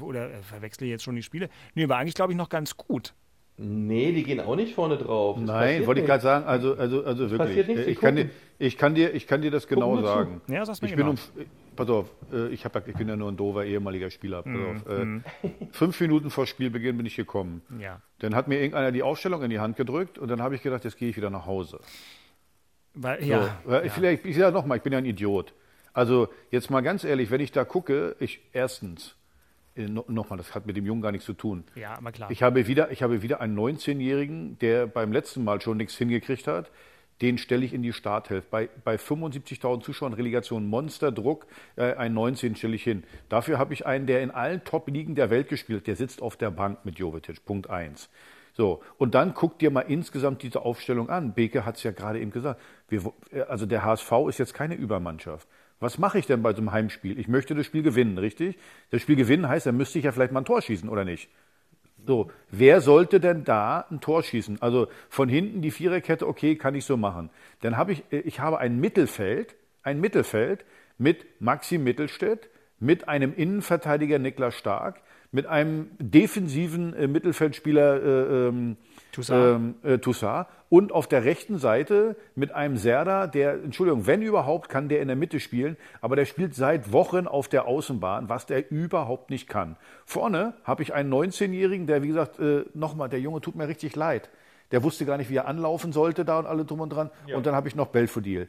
oder 0.01 0.31
äh, 0.31 0.43
verwechsle 0.43 0.87
ich 0.87 0.91
jetzt 0.91 1.05
schon 1.05 1.15
die 1.15 1.23
Spiele, 1.23 1.49
nee, 1.75 1.89
war 1.89 1.99
eigentlich, 1.99 2.15
glaube 2.15 2.33
ich, 2.33 2.39
noch 2.39 2.49
ganz 2.49 2.77
gut. 2.77 3.15
Nee, 3.59 4.13
die 4.13 4.23
gehen 4.23 4.41
auch 4.41 4.55
nicht 4.55 4.75
vorne 4.75 4.99
drauf. 4.99 5.37
Das 5.39 5.47
Nein, 5.47 5.87
wollte 5.87 6.03
ich 6.03 6.07
gerade 6.07 6.23
sagen, 6.23 6.45
also, 6.45 6.75
also, 6.75 7.05
also 7.05 7.31
wirklich. 7.31 7.89
Ich 7.89 7.99
kann, 7.99 8.17
dir, 8.17 8.29
ich, 8.59 8.77
kann 8.77 8.95
dir, 8.95 9.15
ich 9.15 9.27
kann 9.27 9.41
dir 9.41 9.51
das 9.51 9.67
genau 9.67 10.03
sagen. 10.03 10.43
Ja, 10.47 10.67
sag's 10.67 10.83
mir 10.83 10.89
ich 10.89 10.97
genau. 10.97 11.13
bin 11.13 11.19
um, 11.37 11.47
pass 11.77 11.89
auf, 11.89 12.11
äh, 12.33 12.49
ich, 12.49 12.65
hab, 12.65 12.89
ich 12.89 12.95
bin 12.97 13.09
ja 13.09 13.17
nur 13.17 13.31
ein 13.31 13.37
doofer 13.37 13.65
ehemaliger 13.65 14.11
Spieler. 14.11 14.43
Mm, 14.47 14.67
auf, 14.71 14.87
mm. 14.87 15.19
Fünf 15.71 16.01
Minuten 16.01 16.31
vor 16.31 16.47
Spielbeginn 16.47 16.97
bin 16.97 17.07
ich 17.07 17.17
gekommen. 17.17 17.63
Ja. 17.79 18.01
Dann 18.19 18.35
hat 18.35 18.49
mir 18.49 18.57
irgendeiner 18.57 18.93
die 18.93 19.03
Aufstellung 19.03 19.43
in 19.43 19.51
die 19.51 19.61
Hand 19.61 19.77
gedrückt 19.77 20.19
und 20.19 20.29
dann 20.29 20.43
habe 20.43 20.55
ich 20.55 20.63
gedacht, 20.63 20.85
jetzt 20.85 20.99
gehe 20.99 21.09
ich 21.09 21.17
wieder 21.17 21.31
nach 21.31 21.47
Hause. 21.47 21.81
Weil, 22.95 23.23
ja, 23.23 23.59
so, 23.65 23.73
ja. 23.73 23.89
Vielleicht, 23.91 24.25
ich 24.25 24.37
sage 24.37 24.53
nochmal, 24.55 24.79
ich 24.79 24.83
bin 24.83 24.93
ja 24.93 24.99
ein 24.99 25.05
Idiot. 25.05 25.53
Also 25.93 26.29
jetzt 26.51 26.71
mal 26.71 26.81
ganz 26.81 27.05
ehrlich, 27.05 27.31
wenn 27.31 27.41
ich 27.41 27.53
da 27.53 27.65
gucke, 27.65 28.17
ich 28.19 28.41
erstens, 28.53 29.15
äh, 29.77 29.87
nochmal, 29.87 30.39
das 30.39 30.55
hat 30.55 30.67
mit 30.67 30.77
dem 30.77 30.87
Jungen 30.87 31.03
gar 31.03 31.13
nichts 31.13 31.27
zu 31.27 31.35
tun. 31.35 31.65
Ja, 31.75 31.97
aber 31.97 32.13
klar. 32.13 32.31
Ich 32.31 32.43
habe 32.43 32.67
wieder, 32.67 32.91
ich 32.91 33.03
habe 33.03 33.23
wieder 33.23 33.41
einen 33.41 33.59
19-Jährigen, 33.59 34.59
der 34.59 34.87
beim 34.87 35.13
letzten 35.13 35.45
Mal 35.45 35.61
schon 35.61 35.77
nichts 35.77 35.97
hingekriegt 35.97 36.47
hat. 36.47 36.71
Den 37.23 37.39
stelle 37.39 37.65
ich 37.65 37.73
in 37.73 37.83
die 37.83 37.93
Starthilfe. 37.93 38.47
Bei, 38.51 38.69
bei 38.85 38.97
75.000 38.97 39.83
Zuschauern, 39.83 40.13
Relegation, 40.13 40.67
Monsterdruck, 40.67 41.47
äh, 41.77 41.95
einen 41.95 42.15
19 42.15 42.57
stelle 42.57 42.75
ich 42.75 42.83
hin. 42.83 43.05
Dafür 43.29 43.59
habe 43.59 43.73
ich 43.73 43.87
einen, 43.87 44.07
der 44.07 44.23
in 44.23 44.31
allen 44.31 44.65
Top-Ligen 44.65 45.15
der 45.15 45.31
Welt 45.31 45.49
gespielt, 45.49 45.87
der 45.87 45.97
sitzt 45.97 46.21
auf 46.21 46.37
der 46.37 46.51
Bank 46.51 46.85
mit 46.85 46.99
Jovetic. 46.99 47.45
Punkt 47.45 47.71
1. 47.71 48.11
So, 48.53 48.83
und 48.97 49.15
dann 49.15 49.35
guck 49.35 49.59
dir 49.59 49.71
mal 49.71 49.83
insgesamt 49.83 50.43
diese 50.43 50.63
Aufstellung 50.63 51.11
an. 51.11 51.35
Beke 51.35 51.67
hat 51.67 51.77
es 51.77 51.83
ja 51.83 51.91
gerade 51.91 52.21
eben 52.21 52.31
gesagt. 52.31 52.61
Wir, 52.89 53.13
also 53.49 53.67
der 53.67 53.85
HSV 53.85 54.13
ist 54.29 54.39
jetzt 54.39 54.55
keine 54.55 54.75
Übermannschaft. 54.75 55.47
Was 55.79 55.99
mache 55.99 56.19
ich 56.19 56.27
denn 56.27 56.43
bei 56.43 56.53
so 56.53 56.59
einem 56.59 56.73
Heimspiel? 56.73 57.19
Ich 57.19 57.29
möchte 57.29 57.55
das 57.55 57.67
Spiel 57.67 57.83
gewinnen, 57.83 58.17
richtig? 58.17 58.57
Das 58.91 59.03
Spiel 59.03 59.17
gewinnen 59.17 59.47
heißt, 59.47 59.67
dann 59.67 59.77
müsste 59.77 59.99
ich 59.99 60.07
ja 60.07 60.13
vielleicht 60.13 60.33
mal 60.33 60.41
ein 60.41 60.47
Tor 60.47 60.63
schießen, 60.63 60.89
oder 60.89 61.05
nicht? 61.05 61.29
So, 62.07 62.31
wer 62.51 62.81
sollte 62.81 63.19
denn 63.19 63.45
da 63.45 63.87
ein 63.91 64.01
Tor 64.01 64.23
schießen? 64.23 64.63
Also 64.63 64.87
von 65.09 65.29
hinten 65.29 65.61
die 65.61 65.73
Viererkette, 65.73 66.27
okay, 66.27 66.57
kann 66.57 66.75
ich 66.75 66.85
so 66.85 66.97
machen. 66.97 67.31
Dann 67.63 67.77
habe 67.77 67.93
ich, 67.93 68.05
äh, 68.13 68.19
ich 68.21 68.41
habe 68.41 68.59
ein 68.59 68.79
Mittelfeld, 68.79 69.57
ein 69.83 70.01
Mittelfeld 70.01 70.65
mit 70.99 71.27
Maxi 71.41 71.79
Mittelstädt, 71.79 72.49
mit 72.79 73.09
einem 73.09 73.35
Innenverteidiger 73.35 74.19
Niklas 74.19 74.55
Stark, 74.55 75.01
mit 75.33 75.47
einem 75.47 75.91
defensiven 75.99 76.95
äh, 76.95 77.07
Mittelfeldspieler 77.07 78.03
äh, 78.03 78.49
ähm, 78.49 78.77
Toussaint. 79.13 79.57
ähm, 79.57 79.75
äh, 79.83 79.99
Toussaint 79.99 80.47
und 80.69 80.93
auf 80.93 81.07
der 81.07 81.25
rechten 81.25 81.59
Seite 81.59 82.17
mit 82.35 82.53
einem 82.53 82.77
Serda, 82.77 83.27
der, 83.27 83.55
Entschuldigung, 83.55 84.07
wenn 84.07 84.23
überhaupt, 84.23 84.69
kann 84.69 84.89
der 84.89 85.01
in 85.01 85.09
der 85.09 85.17
Mitte 85.17 85.41
spielen, 85.41 85.77
aber 86.01 86.17
der 86.17 86.25
spielt 86.25 86.55
seit 86.55 86.93
Wochen 86.93 87.27
auf 87.27 87.49
der 87.49 87.67
Außenbahn, 87.67 88.29
was 88.29 88.47
der 88.47 88.71
überhaupt 88.71 89.31
nicht 89.31 89.49
kann. 89.49 89.77
Vorne 90.05 90.55
habe 90.65 90.83
ich 90.83 90.93
einen 90.95 91.13
19-Jährigen, 91.13 91.87
der, 91.87 92.03
wie 92.03 92.09
gesagt, 92.09 92.39
äh, 92.41 92.65
nochmal, 92.75 93.09
der 93.09 93.21
Junge 93.21 93.41
tut 93.41 93.55
mir 93.55 93.69
richtig 93.69 93.95
leid. 93.95 94.29
Der 94.73 94.83
wusste 94.83 95.07
gar 95.07 95.17
nicht, 95.17 95.31
wie 95.31 95.37
er 95.37 95.47
anlaufen 95.47 95.93
sollte 95.93 96.25
da 96.25 96.41
und 96.41 96.47
alle 96.47 96.65
drum 96.65 96.81
und 96.81 96.91
dran. 96.91 97.11
Und 97.33 97.47
dann 97.47 97.55
habe 97.55 97.69
ich 97.69 97.77
noch 97.77 97.87
Belfodil. 97.89 98.49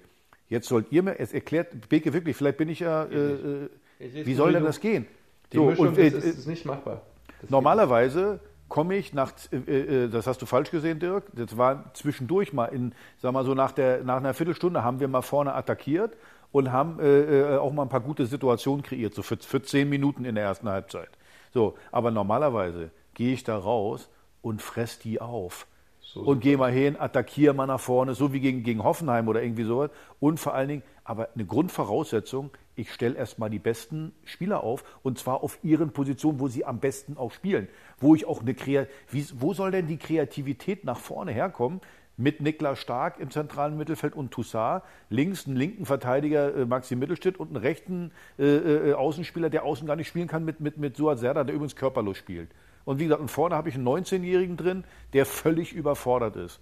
Jetzt 0.50 0.68
sollt 0.68 0.92
ihr 0.92 1.04
mir, 1.04 1.20
es 1.20 1.34
erklärt, 1.34 1.90
Beke 1.90 2.14
wirklich, 2.14 2.36
vielleicht 2.36 2.58
bin 2.58 2.70
ich 2.70 2.80
ja, 2.80 3.04
äh, 3.04 3.34
äh, 3.34 3.70
wie 4.00 4.34
soll 4.34 4.54
denn 4.54 4.64
das 4.64 4.80
gehen? 4.80 5.06
Die 5.52 5.58
So, 5.58 5.66
Mischung 5.66 5.88
und, 5.88 5.98
äh, 5.98 6.08
ist, 6.08 6.24
ist, 6.24 6.48
nicht 6.48 6.66
machbar. 6.66 7.02
Das 7.42 7.50
Normalerweise 7.50 8.40
komme 8.68 8.96
ich 8.96 9.14
nach, 9.14 9.32
äh, 9.52 9.56
äh, 9.58 10.10
das 10.10 10.28
hast 10.28 10.42
du 10.42 10.46
falsch 10.46 10.72
gesehen, 10.72 11.00
Dirk, 11.00 11.26
das 11.34 11.58
war 11.58 11.94
zwischendurch 11.94 12.54
mal 12.54 12.66
in, 12.66 12.94
sag 13.18 13.32
mal 13.34 13.46
so 13.46 13.54
nach, 13.54 13.72
der, 13.72 14.04
nach 14.04 14.18
einer 14.18 14.34
Viertelstunde 14.34 14.84
haben 14.84 15.00
wir 15.00 15.08
mal 15.08 15.22
vorne 15.22 15.54
attackiert 15.54 16.16
und 16.52 16.72
haben 16.72 17.00
äh, 17.00 17.56
äh, 17.56 17.58
auch 17.58 17.72
mal 17.72 17.84
ein 17.84 17.90
paar 17.90 18.02
gute 18.02 18.26
Situationen 18.26 18.84
kreiert, 18.84 19.14
so 19.14 19.22
für, 19.22 19.38
für 19.38 19.62
zehn 19.62 19.90
Minuten 19.90 20.26
in 20.26 20.36
der 20.36 20.44
ersten 20.44 20.68
Halbzeit. 20.70 21.10
So, 21.54 21.76
aber 21.92 22.12
normalerweise 22.12 22.92
gehe 23.14 23.34
ich 23.34 23.44
da 23.44 23.58
raus 23.58 24.10
und 24.42 24.62
fress 24.62 25.00
die 25.00 25.22
auf. 25.22 25.68
Und 26.16 26.40
gehe 26.40 26.58
mal 26.58 26.72
hin, 26.72 26.96
attackiere 26.98 27.54
mal 27.54 27.68
nach 27.68 27.80
vorne, 27.80 28.14
so 28.14 28.34
wie 28.34 28.40
gegen, 28.40 28.64
gegen 28.64 28.84
Hoffenheim 28.84 29.28
oder 29.28 29.42
irgendwie 29.42 29.64
sowas. 29.64 29.92
Und 30.20 30.40
vor 30.40 30.54
allen 30.54 30.70
Dingen, 30.70 30.84
aber 31.04 31.30
eine 31.34 31.46
Grundvoraussetzung, 31.46 32.52
ich 32.76 32.94
stelle 32.94 33.16
erstmal 33.16 33.50
die 33.50 33.60
besten 33.60 34.14
Spieler 34.24 34.64
auf 34.64 34.84
und 35.04 35.18
zwar 35.18 35.44
auf 35.44 35.60
ihren 35.64 35.92
Positionen, 35.92 36.40
wo 36.40 36.48
sie 36.48 36.66
am 36.66 36.80
besten 36.80 37.18
auch 37.18 37.32
spielen. 37.32 37.68
Wo 38.00 38.16
ich 38.16 38.28
auch 38.28 38.42
eine 38.42 38.54
Kreativität, 38.54 39.42
wo 39.42 39.54
soll 39.54 39.72
denn 39.72 39.88
die 39.88 39.98
Kreativität 39.98 40.86
nach 40.86 41.00
vorne 41.00 41.32
herkommen? 41.32 41.82
Mit 42.20 42.42
Niklas 42.42 42.80
Stark 42.80 43.20
im 43.20 43.30
zentralen 43.30 43.78
Mittelfeld 43.78 44.16
und 44.16 44.32
Toussaint, 44.32 44.82
links 45.10 45.46
einen 45.46 45.56
linken 45.56 45.86
Verteidiger 45.86 46.56
äh, 46.56 46.66
Maxi 46.66 46.96
Mittelstädt 46.96 47.40
und 47.40 47.50
einen 47.50 47.58
rechten 47.58 48.12
äh, 48.40 48.44
äh, 48.44 48.94
Außenspieler, 48.94 49.52
der 49.52 49.64
außen 49.64 49.86
gar 49.86 49.96
nicht 49.96 50.08
spielen 50.08 50.28
kann, 50.28 50.44
mit, 50.44 50.60
mit, 50.60 50.78
mit 50.78 50.98
Suat 50.98 51.20
Serdar, 51.20 51.46
der 51.46 51.54
übrigens 51.54 51.76
körperlos 51.76 52.18
spielt. 52.18 52.50
Und 52.88 53.00
wie 53.00 53.04
gesagt, 53.04 53.20
und 53.20 53.28
vorne 53.30 53.54
habe 53.54 53.68
ich 53.68 53.76
einen 53.76 53.86
19-Jährigen 53.86 54.56
drin, 54.56 54.86
der 55.12 55.26
völlig 55.26 55.74
überfordert 55.74 56.38
ist. 56.38 56.62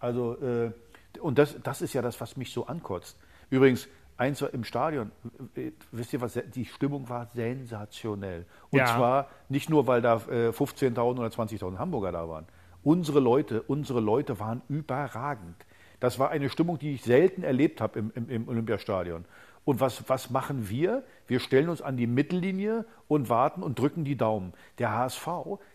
Also, 0.00 0.34
äh, 0.40 0.72
und 1.20 1.36
das, 1.38 1.56
das 1.62 1.82
ist 1.82 1.92
ja 1.92 2.00
das, 2.00 2.18
was 2.22 2.38
mich 2.38 2.54
so 2.54 2.66
ankotzt. 2.66 3.18
Übrigens, 3.50 3.86
eins 4.16 4.40
im 4.40 4.64
Stadion, 4.64 5.12
äh, 5.54 5.72
wisst 5.92 6.14
ihr 6.14 6.22
was, 6.22 6.40
die 6.54 6.64
Stimmung 6.64 7.10
war 7.10 7.26
sensationell. 7.26 8.46
Und 8.70 8.78
Ja. 8.78 8.86
zwar 8.86 9.28
nicht 9.50 9.68
nur, 9.68 9.86
weil 9.86 10.00
da 10.00 10.14
äh, 10.30 10.52
15.000 10.52 10.98
oder 11.18 11.28
20.000 11.28 11.76
Hamburger 11.76 12.12
da 12.12 12.26
waren. 12.26 12.46
Unsere 12.82 13.20
Leute, 13.20 13.60
unsere 13.60 14.00
Leute 14.00 14.40
waren 14.40 14.62
überragend. 14.70 15.66
Das 16.00 16.18
war 16.18 16.30
eine 16.30 16.48
Stimmung, 16.48 16.78
die 16.78 16.94
ich 16.94 17.02
selten 17.04 17.42
erlebt 17.42 17.82
habe 17.82 17.98
im, 17.98 18.10
im, 18.14 18.30
im 18.30 18.48
Olympiastadion. 18.48 19.26
Und 19.66 19.80
was, 19.80 20.08
was 20.08 20.30
machen 20.30 20.70
wir? 20.70 21.02
Wir 21.26 21.40
stellen 21.40 21.68
uns 21.68 21.82
an 21.82 21.96
die 21.96 22.06
Mittellinie 22.06 22.84
und 23.08 23.28
warten 23.28 23.64
und 23.64 23.76
drücken 23.80 24.04
die 24.04 24.16
Daumen. 24.16 24.52
Der 24.78 24.92
HSV, 24.92 25.26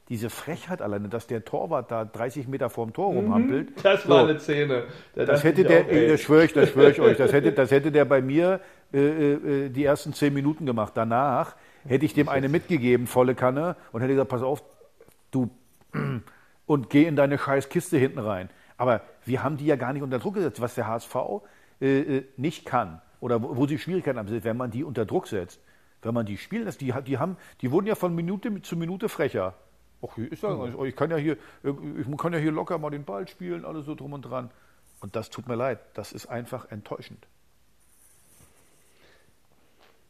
diese 0.07 0.29
Frechheit 0.29 0.81
alleine, 0.81 1.10
dass 1.10 1.27
der 1.27 1.43
Torwart 1.43 1.91
da 1.91 2.05
30 2.05 2.48
Meter 2.48 2.69
vorm 2.69 2.93
Tor 2.93 3.07
rumhampelt. 3.07 3.74
Das 3.83 4.07
war 4.07 4.21
So. 4.21 4.29
eine 4.29 4.39
Szene. 4.39 4.86
Da 5.13 5.25
Das 5.25 5.43
hätte 5.43 5.65
der, 5.65 5.81
auch, 5.81 6.07
das 6.07 6.21
schwöre 6.21 6.45
ich, 6.45 6.53
das 6.53 6.69
schwöre 6.69 6.91
ich 6.91 7.01
euch, 7.01 7.17
das 7.17 7.33
hätte, 7.33 7.51
das 7.51 7.69
hätte 7.69 7.91
der 7.91 8.05
bei 8.05 8.21
mir 8.21 8.62
äh, 8.93 9.33
äh, 9.33 9.69
die 9.69 9.83
ersten 9.83 10.13
zehn 10.13 10.33
Minuten 10.33 10.65
gemacht. 10.65 10.93
Danach 10.95 11.57
hätte 11.86 12.05
ich 12.05 12.13
dem 12.13 12.29
eine 12.29 12.48
mitgegeben, 12.48 13.07
volle 13.07 13.36
Kanne, 13.36 13.75
und 13.91 14.00
hätte 14.00 14.13
gesagt, 14.13 14.29
pass 14.29 14.41
auf, 14.41 14.63
du, 15.31 15.50
und 16.65 16.89
geh 16.89 17.03
in 17.03 17.17
deine 17.17 17.38
scheiß 17.38 17.67
Kiste 17.67 17.98
hinten 17.98 18.19
rein. 18.19 18.50
Aber 18.77 19.01
wir 19.25 19.43
haben 19.43 19.57
die 19.57 19.65
ja 19.65 19.75
gar 19.75 19.91
nicht 19.91 20.01
unter 20.01 20.17
Druck 20.17 20.36
gesetzt, 20.36 20.62
was 20.62 20.75
der 20.75 20.88
HSV 20.88 21.15
äh, 21.81 22.00
äh, 22.00 22.25
nicht 22.38 22.65
kann 22.65 23.01
oder 23.22 23.42
wo, 23.42 23.56
wo 23.56 23.68
sie 23.68 23.78
Schwierigkeiten 23.78 24.20
haben, 24.20 24.44
wenn 24.44 24.58
man 24.58 24.72
die 24.72 24.84
unter 24.84 25.06
Druck 25.06 25.28
setzt. 25.28 25.62
Wenn 26.01 26.13
man 26.13 26.25
die 26.25 26.38
spielen 26.38 26.66
lässt, 26.66 26.82
die, 26.82 26.94
die, 27.06 27.18
haben, 27.20 27.38
die 27.62 27.72
wurden 27.72 27.88
ja 27.88 27.96
von 27.96 28.13
Minute 28.13 28.62
zu 28.63 28.75
Minute 28.75 29.08
frecher. 29.08 29.54
Ach, 30.01 30.16
hier 30.16 30.32
ist 30.32 30.42
ja, 30.42 30.84
ich 30.84 30.96
kann 30.96 31.12
ja 31.12 31.18
hier, 31.18 31.38
ich 31.63 32.18
kann 32.18 32.34
ja 32.34 32.40
hier 32.40 32.51
locker 32.51 32.80
mal 32.80 32.90
den 32.90 33.06
Ball 33.06 33.28
spielen, 33.28 33.63
alles 33.63 33.86
so 33.86 33.94
drum 33.94 34.13
und 34.13 34.24
dran. 34.24 34.50
Und 35.00 35.16
das 35.16 35.30
tut 35.30 35.48
mir 35.48 35.56
leid, 35.56 35.80
das 35.94 36.12
ist 36.12 36.25
einfach 36.25 36.72
enttäuschend. 36.72 37.28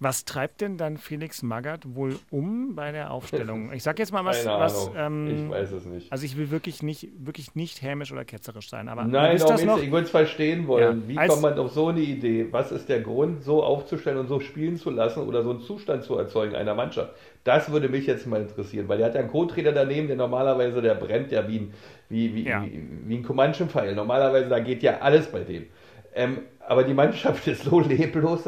Was 0.04 0.26
treibt 0.26 0.62
denn 0.62 0.78
dann 0.78 0.98
Felix 0.98 1.44
Magath 1.44 1.94
wohl 1.94 2.18
um 2.32 2.74
bei 2.74 2.92
der 2.92 3.12
Aufstellung? 3.12 3.72
Ich 3.74 3.84
sag 3.84 4.00
jetzt 4.00 4.12
mal 4.12 4.26
was, 4.26 4.44
was 4.48 4.90
ähm, 4.98 5.28
ich 5.28 5.50
weiß 5.50 5.72
es 5.74 5.86
nicht. 5.86 6.12
also 6.12 6.26
ich 6.26 6.36
will 6.38 6.50
wirklich 6.50 6.82
nicht, 6.82 7.08
wirklich 7.20 7.54
nicht 7.54 7.84
hämisch 7.84 8.12
oder 8.12 8.26
ketzerisch 8.26 8.68
sein, 8.68 8.90
aber 8.90 9.04
Nein, 9.04 9.40
auch 9.40 9.48
das 9.48 9.64
noch? 9.64 9.80
Ich 9.80 9.92
würde 9.92 10.06
es 10.06 10.10
verstehen 10.10 10.66
wollen. 10.66 11.04
Ja. 11.04 11.08
Wie 11.08 11.28
kommt 11.28 11.44
man 11.44 11.60
auf 11.60 11.72
so 11.72 11.90
eine 11.90 12.00
Idee? 12.00 12.48
Was 12.50 12.72
ist 12.72 12.90
der 12.90 13.02
Grund, 13.02 13.44
so 13.44 13.64
aufzustellen 13.64 14.18
und 14.18 14.28
so 14.28 14.40
spielen 14.40 14.78
zu 14.78 14.90
lassen 14.90 15.22
oder 15.22 15.44
so 15.44 15.52
einen 15.52 15.62
Zustand 15.62 16.04
zu 16.04 16.18
erzeugen 16.18 16.56
einer 16.56 16.74
Mannschaft? 16.74 17.14
Das 17.44 17.72
würde 17.72 17.88
mich 17.88 18.08
jetzt 18.08 18.26
mal 18.26 18.42
interessieren, 18.42 18.90
weil 18.90 18.98
der 18.98 19.08
hat 19.08 19.14
ja 19.14 19.22
einen 19.22 19.30
Co-Trainer 19.30 19.72
daneben, 19.72 20.08
der 20.08 20.18
normalerweise, 20.18 20.82
der 20.82 20.96
brennt 20.96 21.32
ja 21.32 21.48
wie 21.48 21.60
ein, 21.60 21.74
wie, 22.10 22.34
wie, 22.34 22.48
Ja. 22.48 22.64
wie, 22.64 22.82
wie 23.06 23.18
ein 23.18 23.24
Comanchen-Pfeil. 23.24 23.94
Normalerweise, 23.94 24.50
da 24.50 24.60
geht 24.60 24.82
ja 24.82 24.98
alles 24.98 25.28
bei 25.28 25.42
dem. 25.42 25.68
Ähm, 26.16 26.40
aber 26.68 26.84
die 26.84 26.96
Mannschaft 26.96 27.48
ist 27.48 27.64
so 27.66 27.80
leblos, 27.80 28.44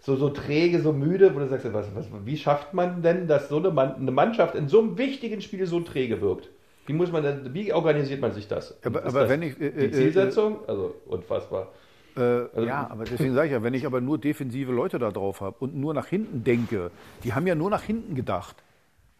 so, 0.00 0.16
so 0.16 0.30
träge, 0.30 0.80
so 0.80 0.92
müde, 0.92 1.34
wo 1.34 1.38
du 1.40 1.48
sagst, 1.48 1.72
was, 1.72 1.94
was, 1.94 2.06
wie 2.24 2.36
schafft 2.36 2.74
man 2.74 3.02
denn, 3.02 3.26
dass 3.26 3.48
so 3.48 3.56
eine, 3.58 3.70
Mann, 3.70 3.96
eine 3.96 4.10
Mannschaft 4.10 4.54
in 4.54 4.68
so 4.68 4.80
einem 4.80 4.96
wichtigen 4.98 5.40
Spiel 5.40 5.66
so 5.66 5.80
träge 5.80 6.20
wirkt? 6.20 6.48
Wie 6.86 6.92
muss 6.94 7.12
man 7.12 7.22
denn, 7.22 7.52
wie 7.54 7.72
organisiert 7.72 8.20
man 8.20 8.32
sich 8.32 8.48
das? 8.48 8.78
Aber- 8.84 9.04
aber 9.04 9.20
das 9.20 9.28
wenn 9.30 9.42
ich, 9.42 9.60
äh, 9.60 9.66
die 9.68 9.86
äh, 9.86 9.92
Zielsetzung? 9.92 10.66
Also 10.66 10.94
unfassbar. 11.06 11.68
Äh, 12.16 12.64
ja, 12.64 12.88
aber 12.90 13.04
deswegen 13.04 13.34
sage 13.34 13.46
ich 13.48 13.52
ja, 13.52 13.62
wenn 13.62 13.74
ich 13.74 13.86
aber 13.86 14.00
nur 14.00 14.18
defensive 14.18 14.72
Leute 14.72 14.98
da 14.98 15.10
drauf 15.10 15.40
habe 15.40 15.56
und 15.60 15.76
nur 15.76 15.94
nach 15.94 16.06
hinten 16.06 16.42
denke, 16.42 16.90
die 17.22 17.32
haben 17.32 17.46
ja 17.46 17.54
nur 17.54 17.70
nach 17.70 17.82
hinten 17.82 18.14
gedacht. 18.14 18.56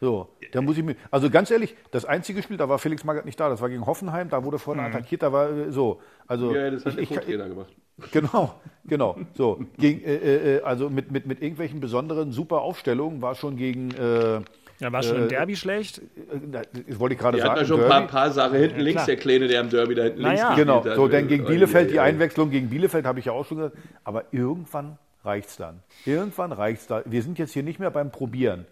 So, 0.01 0.29
da 0.53 0.63
muss 0.63 0.79
ich 0.79 0.85
mir, 0.85 0.97
also 1.11 1.31
ganz 1.31 1.51
ehrlich, 1.51 1.77
das 1.91 2.05
einzige 2.05 2.43
Spiel, 2.43 2.57
da 2.57 2.69
war 2.69 2.79
Felix 2.79 3.05
Magath 3.05 3.25
nicht 3.25 3.39
da, 3.41 3.49
das 3.49 3.61
war 3.61 3.69
gegen 3.69 3.87
Hoffenheim, 3.87 4.29
da 4.31 4.45
wurde 4.45 4.59
vorne 4.59 4.83
attackiert, 4.83 5.23
da 5.23 5.33
war 5.33 5.51
äh, 5.51 5.73
so, 5.73 6.01
also 6.27 6.55
Ja, 6.55 6.71
das 6.71 6.85
hat 6.85 6.97
der 6.97 7.03
ich, 7.03 7.11
ich, 7.11 7.19
Co-Trainer 7.21 7.49
gemacht. 7.49 7.73
Genau, 8.13 8.55
genau. 8.87 9.17
So, 9.35 9.61
gegen, 9.79 10.03
äh, 10.05 10.57
äh, 10.57 10.63
also 10.63 10.89
mit, 10.91 11.11
mit, 11.11 11.27
mit 11.27 11.43
irgendwelchen 11.43 11.81
besonderen 11.81 12.33
super 12.33 12.61
Aufstellungen 12.61 13.21
war 13.23 13.35
schon 13.35 13.57
gegen, 13.57 13.91
äh, 13.93 14.41
Ja, 14.81 14.93
war 14.93 15.03
schon 15.03 15.17
im 15.17 15.25
Äh, 15.25 15.29
Derby 15.29 15.57
schlecht. 15.57 15.99
äh, 15.99 16.63
das 16.87 17.01
wollte 17.01 17.15
ich 17.15 17.21
gerade 17.21 17.39
sagen, 17.39 17.57
ja 17.61 17.65
schon 17.67 17.81
ein 17.83 17.89
paar, 17.89 18.07
paar 18.07 18.31
Sachen 18.31 18.59
hinten 18.59 18.81
links, 18.81 19.03
klar. 19.03 19.07
der 19.07 19.17
Kleine, 19.17 19.49
der 19.49 19.61
im 19.63 19.71
Derby 19.71 19.95
da 19.97 20.05
hinten 20.05 20.21
links 20.21 20.41
Naja. 20.41 20.49
gespielt 20.55 20.67
Genau, 20.69 20.85
hat. 20.85 20.95
so, 20.97 21.09
dann 21.09 21.27
gegen 21.29 21.45
Bielefeld, 21.45 21.91
die. 21.91 21.99
Einwechslung 22.01 22.51
gegen 22.51 22.71
Bielefeld 22.71 23.05
habe 23.05 23.19
ich 23.19 23.25
ja 23.25 23.33
auch 23.33 23.45
schon 23.47 23.57
gesagt, 23.59 23.77
aber 24.05 24.25
irgendwann 24.33 24.97
reicht's 25.25 25.57
dann. 25.57 25.81
Irgendwann 26.07 26.53
reicht's 26.53 26.87
da. 26.87 27.03
Wir 27.05 27.23
sind 27.23 27.39
jetzt 27.41 27.53
hier 27.53 27.65
nicht 27.65 27.81
mehr 27.81 27.91
beim 27.91 28.11
Probieren. 28.13 28.65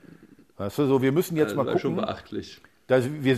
Weißt 0.56 0.78
du, 0.78 0.86
so, 0.86 1.02
wir 1.02 1.10
müssen 1.12 1.36
jetzt 1.36 1.50
Das 1.50 1.56
mal 1.56 1.66
war 1.66 1.78
schon 1.78 1.96
gucken. 1.96 2.06
beachtlich. 2.06 2.60
Dass 2.88 3.04
wir, 3.10 3.36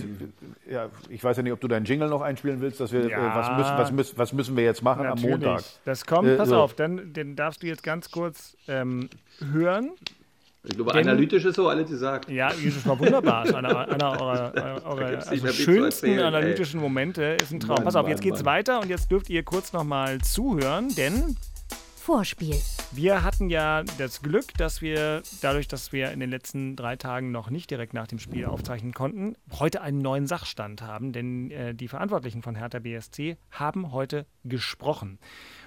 ja, 0.70 0.90
ich 1.08 1.24
weiß 1.24 1.38
ja 1.38 1.42
nicht, 1.42 1.52
ob 1.54 1.60
du 1.60 1.68
deinen 1.68 1.86
Jingle 1.86 2.08
noch 2.10 2.20
einspielen 2.20 2.60
willst, 2.60 2.80
dass 2.80 2.92
wir, 2.92 3.08
Ja. 3.08 3.16
äh, 3.32 3.34
was, 3.36 3.56
müssen, 3.56 3.78
was, 3.78 3.92
müssen, 3.92 4.18
was 4.18 4.32
müssen 4.34 4.56
wir 4.56 4.64
jetzt 4.64 4.82
machen 4.82 5.00
am 5.06 5.14
Natürlich. 5.16 5.30
Montag? 5.30 5.62
Das 5.86 6.04
kommt, 6.04 6.28
Äh, 6.28 6.36
pass 6.36 6.50
so. 6.50 6.56
auf, 6.56 6.74
dann, 6.74 7.14
den 7.14 7.34
darfst 7.34 7.62
du 7.62 7.66
jetzt 7.66 7.82
ganz 7.82 8.10
kurz 8.10 8.56
ähm, 8.68 9.08
hören. 9.52 9.90
Ich 10.64 10.74
glaube, 10.76 10.92
Denn- 10.92 11.08
analytisch 11.08 11.46
ist 11.46 11.54
so 11.54 11.66
alles 11.68 11.88
gesagt. 11.88 12.28
Ja, 12.28 12.48
das 12.50 12.86
war 12.86 12.98
wunderbar. 12.98 13.42
Das 13.44 13.50
ist 13.50 13.54
einer, 13.56 13.88
einer 13.88 14.20
eurer, 14.20 14.52
eurer, 14.84 15.06
also 15.26 15.46
schönsten 15.48 16.06
erzählen, 16.08 16.20
analytischen 16.26 16.80
Momente. 16.80 17.38
Ist 17.40 17.52
ein 17.52 17.60
Traum. 17.60 17.76
Mann, 17.76 17.84
Pass 17.84 17.96
auf, 17.96 18.02
Mann, 18.02 18.10
jetzt 18.10 18.20
geht's 18.20 18.40
Mann. 18.44 18.52
weiter 18.56 18.80
und 18.82 18.90
jetzt 18.90 19.10
dürft 19.10 19.30
ihr 19.30 19.42
kurz 19.44 19.72
nochmal 19.72 20.18
zuhören, 20.20 20.94
denn 20.96 21.36
Vorspiel. 22.08 22.56
wir 22.92 23.22
hatten 23.22 23.50
ja 23.50 23.84
das 23.98 24.22
Glück, 24.22 24.54
dass 24.56 24.80
wir, 24.80 25.22
dadurch, 25.42 25.68
dass 25.68 25.92
wir 25.92 26.10
in 26.10 26.20
den 26.20 26.30
letzten 26.30 26.74
drei 26.74 26.96
Tagen 26.96 27.32
noch 27.32 27.50
nicht 27.50 27.70
direkt 27.70 27.92
nach 27.92 28.06
dem 28.06 28.18
Spiel 28.18 28.46
aufzeichnen 28.46 28.94
konnten, 28.94 29.36
heute 29.58 29.82
einen 29.82 29.98
neuen 29.98 30.26
Sachstand 30.26 30.80
haben, 30.80 31.12
denn 31.12 31.50
äh, 31.50 31.74
die 31.74 31.86
Verantwortlichen 31.86 32.40
von 32.40 32.54
Hertha 32.54 32.78
BSC 32.78 33.36
haben 33.50 33.92
heute 33.92 34.24
gesprochen. 34.42 35.18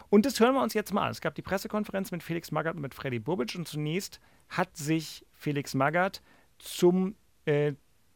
Und 0.09 0.25
das 0.25 0.39
hören 0.39 0.55
wir 0.55 0.63
uns 0.63 0.73
jetzt 0.73 0.91
mal 0.95 1.05
an. 1.05 1.11
Es 1.11 1.21
gab 1.21 1.35
die 1.35 1.43
Pressekonferenz 1.43 2.09
mit 2.09 2.23
Felix 2.23 2.49
Magath 2.49 2.73
und 2.73 2.81
mit 2.81 2.95
Freddy 2.95 3.19
Bobic 3.19 3.53
und 3.53 3.67
zunächst 3.67 4.19
hat 4.49 4.75
sich 4.75 5.23
Felix 5.33 5.75
Magath 5.75 6.23
zum 6.57 7.13
äh, 7.45 7.73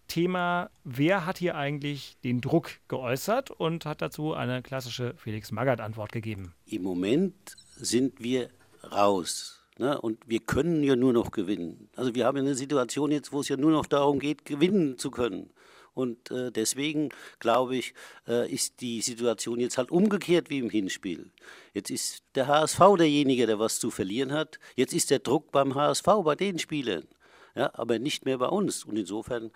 Thema, 0.07 0.71
wer 0.83 1.27
hat 1.27 1.37
hier 1.37 1.55
eigentlich 1.55 2.17
den 2.23 2.41
Druck 2.41 2.71
geäußert 2.87 3.51
und 3.51 3.85
hat 3.85 4.01
dazu 4.01 4.33
eine 4.33 4.63
klassische 4.63 5.13
Felix 5.15 5.51
Magath-Antwort 5.51 6.11
gegeben. 6.11 6.55
Im 6.65 6.83
Moment 6.83 7.55
sind 7.75 8.21
wir 8.21 8.49
raus. 8.91 9.61
Ne? 9.77 9.99
Und 9.99 10.19
wir 10.25 10.39
können 10.39 10.83
ja 10.83 10.95
nur 10.95 11.13
noch 11.13 11.31
gewinnen. 11.31 11.89
Also 11.95 12.15
wir 12.15 12.25
haben 12.25 12.37
eine 12.37 12.55
Situation 12.55 13.11
jetzt, 13.11 13.31
wo 13.31 13.41
es 13.41 13.49
ja 13.49 13.57
nur 13.57 13.71
noch 13.71 13.85
darum 13.85 14.19
geht, 14.19 14.45
gewinnen 14.45 14.97
zu 14.97 15.11
können. 15.11 15.51
Und 15.93 16.29
äh, 16.29 16.51
deswegen, 16.51 17.09
glaube 17.39 17.77
ich, 17.77 17.93
äh, 18.27 18.51
ist 18.51 18.81
die 18.81 19.01
Situation 19.01 19.59
jetzt 19.59 19.77
halt 19.77 19.91
umgekehrt 19.91 20.49
wie 20.49 20.59
im 20.59 20.69
Hinspiel. 20.69 21.31
Jetzt 21.73 21.89
ist 21.89 22.23
der 22.35 22.47
HSV 22.47 22.79
derjenige, 22.97 23.47
der 23.47 23.59
was 23.59 23.79
zu 23.79 23.91
verlieren 23.91 24.33
hat. 24.33 24.59
Jetzt 24.75 24.93
ist 24.93 25.09
der 25.09 25.19
Druck 25.19 25.51
beim 25.51 25.73
HSV, 25.73 26.05
bei 26.23 26.35
den 26.35 26.59
Spielern. 26.59 27.07
Ja, 27.55 27.71
aber 27.73 27.97
nicht 27.97 28.25
mehr 28.25 28.37
bei 28.37 28.47
uns. 28.47 28.83
Und 28.83 28.97
insofern 28.97 29.51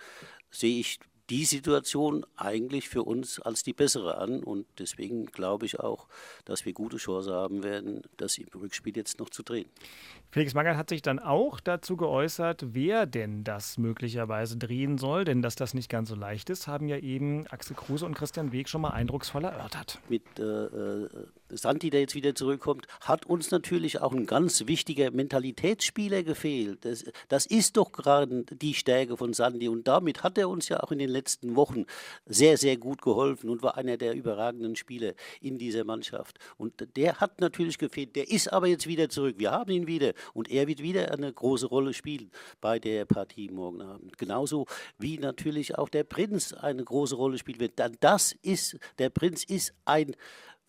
sehe 0.50 0.80
ich 0.80 1.00
die 1.30 1.46
Situation 1.46 2.26
eigentlich 2.36 2.90
für 2.90 3.04
uns 3.04 3.40
als 3.40 3.64
die 3.64 3.74
bessere 3.74 4.18
an. 4.18 4.44
Und 4.44 4.66
deswegen 4.80 5.28
glaube 5.28 5.66
ich 5.66 5.80
auch, 5.80 6.08
dass 6.46 6.66
wir 6.66 6.74
gute 6.74 6.98
Chance 6.98 7.34
haben 7.34 7.64
werden, 7.64 8.02
das 8.18 8.38
im 8.38 8.48
Rückspiel 8.56 8.96
jetzt 8.96 9.20
noch 9.20 9.30
zu 9.30 9.44
drehen. 9.44 9.70
Felix 10.32 10.54
Magath 10.54 10.78
hat 10.78 10.90
sich 10.90 11.02
dann 11.02 11.18
auch 11.18 11.60
dazu 11.60 11.98
geäußert, 11.98 12.64
wer 12.74 13.08
denn 13.08 13.44
das 13.44 13.80
möglicherweise 13.80 14.58
drehen 14.58 15.00
soll. 15.00 15.26
Denn 15.26 15.42
dass 15.42 15.56
das 15.56 15.74
nicht 15.74 15.90
ganz 15.90 16.10
so 16.10 16.16
leicht 16.16 16.52
ist, 16.52 16.68
haben 16.68 16.88
ja 16.88 16.98
eben 16.98 17.48
Axel 17.48 17.76
Kruse 17.76 18.06
und 18.06 18.14
Christian 18.14 18.52
Weg 18.52 18.70
schon 18.70 18.82
mal 18.82 18.92
eindrucksvoll 18.92 19.44
erörtert. 19.44 20.00
Mit 20.08 20.22
äh, 20.38 20.44
äh, 20.44 21.10
Santi, 21.50 21.90
der 21.90 22.02
jetzt 22.02 22.14
wieder 22.14 22.36
zurückkommt, 22.36 22.86
hat 23.02 23.26
uns 23.26 23.50
natürlich 23.50 24.02
auch 24.02 24.14
ein 24.14 24.28
ganz 24.28 24.68
wichtiger 24.68 25.10
Mentalitätsspieler 25.10 26.22
gefehlt. 26.22 26.86
Das, 26.86 27.06
das 27.28 27.48
ist 27.48 27.78
doch 27.78 27.92
gerade 27.92 28.44
die 28.52 28.76
Stärke 28.76 29.18
von 29.18 29.34
Santi. 29.34 29.68
Und 29.68 29.88
damit 29.88 30.22
hat 30.22 30.38
er 30.38 30.48
uns 30.48 30.70
ja 30.70 30.80
auch 30.82 30.92
in 30.92 31.00
den 31.00 31.10
letzten 31.10 31.56
Wochen 31.56 31.86
sehr, 32.28 32.58
sehr 32.58 32.78
gut 32.78 33.02
geholfen 33.02 33.50
und 33.50 33.64
war 33.64 33.78
einer 33.78 33.98
der 33.98 34.14
überragenden 34.14 34.76
Spieler 34.76 35.14
in 35.42 35.58
dieser 35.58 35.86
Mannschaft. 35.86 36.38
Und 36.58 36.96
der 36.96 37.20
hat 37.20 37.42
natürlich 37.42 37.80
gefehlt. 37.80 38.16
Der 38.16 38.30
ist 38.30 38.54
aber 38.54 38.68
jetzt 38.68 38.86
wieder 38.86 39.10
zurück. 39.10 39.36
Wir 39.40 39.50
haben 39.50 39.72
ihn 39.72 39.88
wieder. 39.88 40.14
Und 40.34 40.50
er 40.50 40.68
wird 40.68 40.82
wieder 40.82 41.12
eine 41.12 41.32
große 41.32 41.68
Rolle 41.68 41.94
spielen 41.94 42.32
bei 42.62 42.80
der 42.80 43.06
Partie 43.06 43.50
morgen 43.50 43.82
Abend. 43.82 44.18
Genauso 44.18 44.66
wie 44.98 45.18
natürlich 45.18 45.78
auch 45.78 45.90
der 45.90 46.04
Prinz 46.04 46.54
eine 46.54 46.84
große 46.84 47.16
Rolle 47.16 47.38
spielen 47.38 47.60
wird. 47.60 47.80
Denn 47.80 47.98
das 48.00 48.34
ist, 48.42 48.78
der 48.98 49.10
Prinz 49.10 49.44
ist 49.44 49.74
ein 49.86 50.16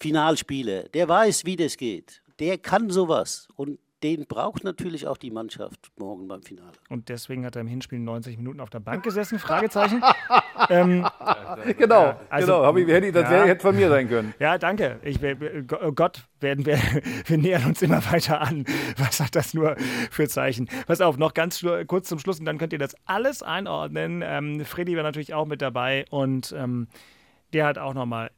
Finalspieler. 0.00 0.84
Der 0.84 1.08
weiß, 1.08 1.44
wie 1.44 1.56
das 1.56 1.76
geht. 1.76 2.22
Der 2.38 2.58
kann 2.58 2.90
sowas. 2.90 3.48
Und 3.56 3.78
den 4.02 4.26
braucht 4.26 4.64
natürlich 4.64 5.06
auch 5.06 5.16
die 5.16 5.30
Mannschaft 5.30 5.90
morgen 5.96 6.26
beim 6.28 6.42
Finale. 6.42 6.72
Und 6.88 7.08
deswegen 7.08 7.44
hat 7.44 7.56
er 7.56 7.60
im 7.60 7.66
Hinspiel 7.66 7.98
90 7.98 8.38
Minuten 8.38 8.60
auf 8.60 8.70
der 8.70 8.80
Bank 8.80 9.02
gesessen? 9.02 9.38
Fragezeichen. 9.38 10.02
ähm, 10.70 11.06
genau, 11.76 12.18
also, 12.30 12.46
genau. 12.46 12.64
Hab 12.64 12.76
ich, 12.76 12.88
hätte, 12.88 13.12
das 13.12 13.30
ja, 13.30 13.44
hätte 13.44 13.60
von 13.60 13.76
mir 13.76 13.88
sein 13.88 14.08
können. 14.08 14.34
Ja, 14.40 14.56
danke. 14.56 15.00
Ich, 15.02 15.18
oh 15.82 15.92
Gott, 15.92 16.26
werden 16.40 16.64
wir, 16.64 16.78
wir 17.26 17.38
nähern 17.38 17.66
uns 17.66 17.82
immer 17.82 18.02
weiter 18.10 18.40
an. 18.40 18.64
Was 18.96 19.20
hat 19.20 19.36
das 19.36 19.52
nur 19.52 19.76
für 20.10 20.28
Zeichen? 20.28 20.68
Pass 20.86 21.00
auf, 21.00 21.18
noch 21.18 21.34
ganz 21.34 21.64
kurz 21.86 22.08
zum 22.08 22.18
Schluss 22.18 22.40
und 22.40 22.46
dann 22.46 22.56
könnt 22.58 22.72
ihr 22.72 22.78
das 22.78 22.94
alles 23.04 23.42
einordnen. 23.42 24.22
Ähm, 24.24 24.64
Freddy 24.64 24.96
war 24.96 25.02
natürlich 25.02 25.34
auch 25.34 25.46
mit 25.46 25.60
dabei 25.60 26.06
und 26.10 26.54
ähm, 26.56 26.88
der 27.52 27.66
hat 27.66 27.78
auch 27.78 27.94
nochmal 27.94 28.30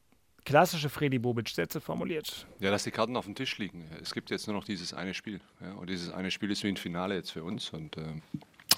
klassische 0.45 0.89
Freddy 0.89 1.19
Bobic-Sätze 1.19 1.81
formuliert. 1.81 2.47
Ja, 2.61 2.71
dass 2.71 2.85
die 2.85 2.91
Karten 2.91 3.17
auf 3.17 3.25
dem 3.25 3.35
Tisch 3.35 3.59
liegen. 3.59 3.85
Es 4.01 4.13
gibt 4.13 4.31
jetzt 4.31 4.47
nur 4.47 4.57
noch 4.57 4.65
dieses 4.65 4.95
eine 4.95 5.15
Spiel. 5.15 5.41
Ja, 5.61 5.73
und 5.75 5.89
dieses 5.89 6.11
eine 6.11 6.31
Spiel 6.31 6.51
ist 6.51 6.65
wie 6.65 6.69
ein 6.69 6.77
Finale 6.77 7.15
jetzt 7.15 7.31
für 7.31 7.45
uns. 7.45 7.71
Und 7.71 7.97
äh, 7.97 8.03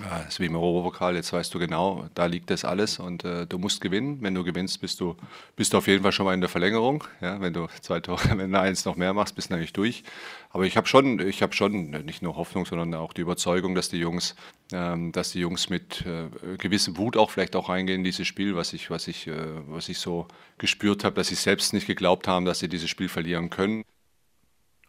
das 0.00 0.28
ist 0.28 0.40
wie 0.40 0.46
im 0.46 0.56
Europapokal, 0.56 1.14
jetzt 1.14 1.32
weißt 1.32 1.54
du 1.54 1.58
genau, 1.60 2.08
da 2.14 2.26
liegt 2.26 2.50
das 2.50 2.64
alles 2.64 2.98
und 2.98 3.24
äh, 3.24 3.46
du 3.46 3.58
musst 3.58 3.80
gewinnen. 3.80 4.18
Wenn 4.20 4.34
du 4.34 4.42
gewinnst, 4.42 4.80
bist 4.80 5.00
du, 5.00 5.16
bist 5.54 5.72
du 5.72 5.78
auf 5.78 5.86
jeden 5.86 6.02
Fall 6.02 6.10
schon 6.10 6.26
mal 6.26 6.34
in 6.34 6.40
der 6.40 6.50
Verlängerung. 6.50 7.04
Ja, 7.20 7.40
wenn 7.40 7.52
du 7.52 7.68
zwei 7.80 8.00
Tore, 8.00 8.20
wenn 8.36 8.50
du 8.50 8.60
eins 8.60 8.84
noch 8.84 8.96
mehr 8.96 9.14
machst, 9.14 9.36
bist 9.36 9.50
du 9.50 9.54
eigentlich 9.54 9.72
durch. 9.72 10.02
Aber 10.50 10.64
ich 10.64 10.76
habe 10.76 10.88
schon, 10.88 11.20
ich 11.20 11.42
habe 11.42 11.52
schon 11.52 11.90
nicht 11.90 12.22
nur 12.22 12.36
Hoffnung, 12.36 12.66
sondern 12.66 12.94
auch 12.94 13.12
die 13.12 13.20
Überzeugung, 13.20 13.74
dass 13.74 13.88
die 13.88 13.98
Jungs, 13.98 14.34
dass 14.68 15.32
die 15.32 15.40
Jungs 15.40 15.68
mit 15.68 16.04
äh, 16.06 16.28
gewissem 16.56 16.96
Wut 16.96 17.16
auch 17.16 17.30
vielleicht 17.30 17.54
auch 17.54 17.68
reingehen 17.68 18.00
in 18.00 18.04
dieses 18.04 18.26
Spiel, 18.26 18.56
was 18.56 18.72
ich, 18.72 18.90
was 18.90 19.08
ich, 19.08 19.26
äh, 19.26 19.68
was 19.68 19.88
ich 19.88 19.98
so 19.98 20.26
gespürt 20.58 21.04
habe, 21.04 21.16
dass 21.16 21.28
sie 21.28 21.34
selbst 21.34 21.72
nicht 21.74 21.86
geglaubt 21.86 22.26
haben, 22.26 22.44
dass 22.44 22.60
sie 22.60 22.68
dieses 22.68 22.88
Spiel 22.88 23.08
verlieren 23.08 23.50
können. 23.50 23.84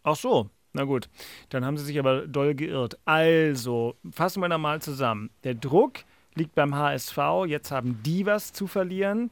Ach 0.04 0.16
so, 0.16 0.50
na 0.72 0.84
gut, 0.84 1.10
dann 1.50 1.66
haben 1.66 1.78
sie 1.78 1.86
sich 1.86 2.00
aber 2.00 2.26
doll 2.28 2.56
geirrt. 2.56 2.98
Also, 3.06 3.96
fassen 4.12 4.42
wir 4.42 4.48
nochmal 4.48 4.82
zusammen. 4.82 5.30
Der 5.44 5.56
Druck 5.56 6.00
liegt 6.36 6.56
beim 6.56 6.76
HSV, 6.76 7.18
jetzt 7.48 7.72
haben 7.72 8.02
die 8.04 8.26
was 8.26 8.54
zu 8.54 8.68
verlieren. 8.68 9.32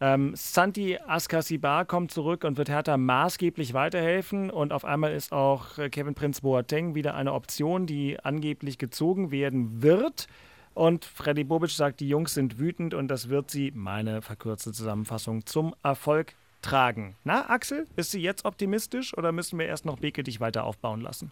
Ähm, 0.00 0.32
Santi 0.34 0.98
Askasibar 0.98 1.84
kommt 1.84 2.10
zurück 2.10 2.44
und 2.44 2.56
wird 2.56 2.68
Hertha 2.68 2.96
maßgeblich 2.96 3.74
weiterhelfen. 3.74 4.50
Und 4.50 4.72
auf 4.72 4.84
einmal 4.84 5.12
ist 5.12 5.32
auch 5.32 5.78
äh, 5.78 5.88
Kevin 5.88 6.14
Prinz 6.14 6.40
Boateng 6.40 6.94
wieder 6.94 7.14
eine 7.14 7.32
Option, 7.32 7.86
die 7.86 8.18
angeblich 8.20 8.78
gezogen 8.78 9.30
werden 9.30 9.82
wird. 9.82 10.26
Und 10.74 11.04
Freddy 11.04 11.44
Bobic 11.44 11.70
sagt, 11.70 12.00
die 12.00 12.08
Jungs 12.08 12.34
sind 12.34 12.58
wütend 12.58 12.94
und 12.94 13.08
das 13.08 13.28
wird 13.28 13.50
sie, 13.50 13.72
meine 13.74 14.22
verkürzte 14.22 14.72
Zusammenfassung, 14.72 15.46
zum 15.46 15.74
Erfolg 15.84 16.34
tragen. 16.62 17.14
Na, 17.22 17.48
Axel, 17.48 17.86
bist 17.94 18.12
du 18.12 18.18
jetzt 18.18 18.44
optimistisch 18.44 19.16
oder 19.16 19.30
müssen 19.30 19.58
wir 19.58 19.66
erst 19.66 19.84
noch 19.84 19.98
Beke 19.98 20.24
dich 20.24 20.40
weiter 20.40 20.64
aufbauen 20.64 21.00
lassen? 21.00 21.30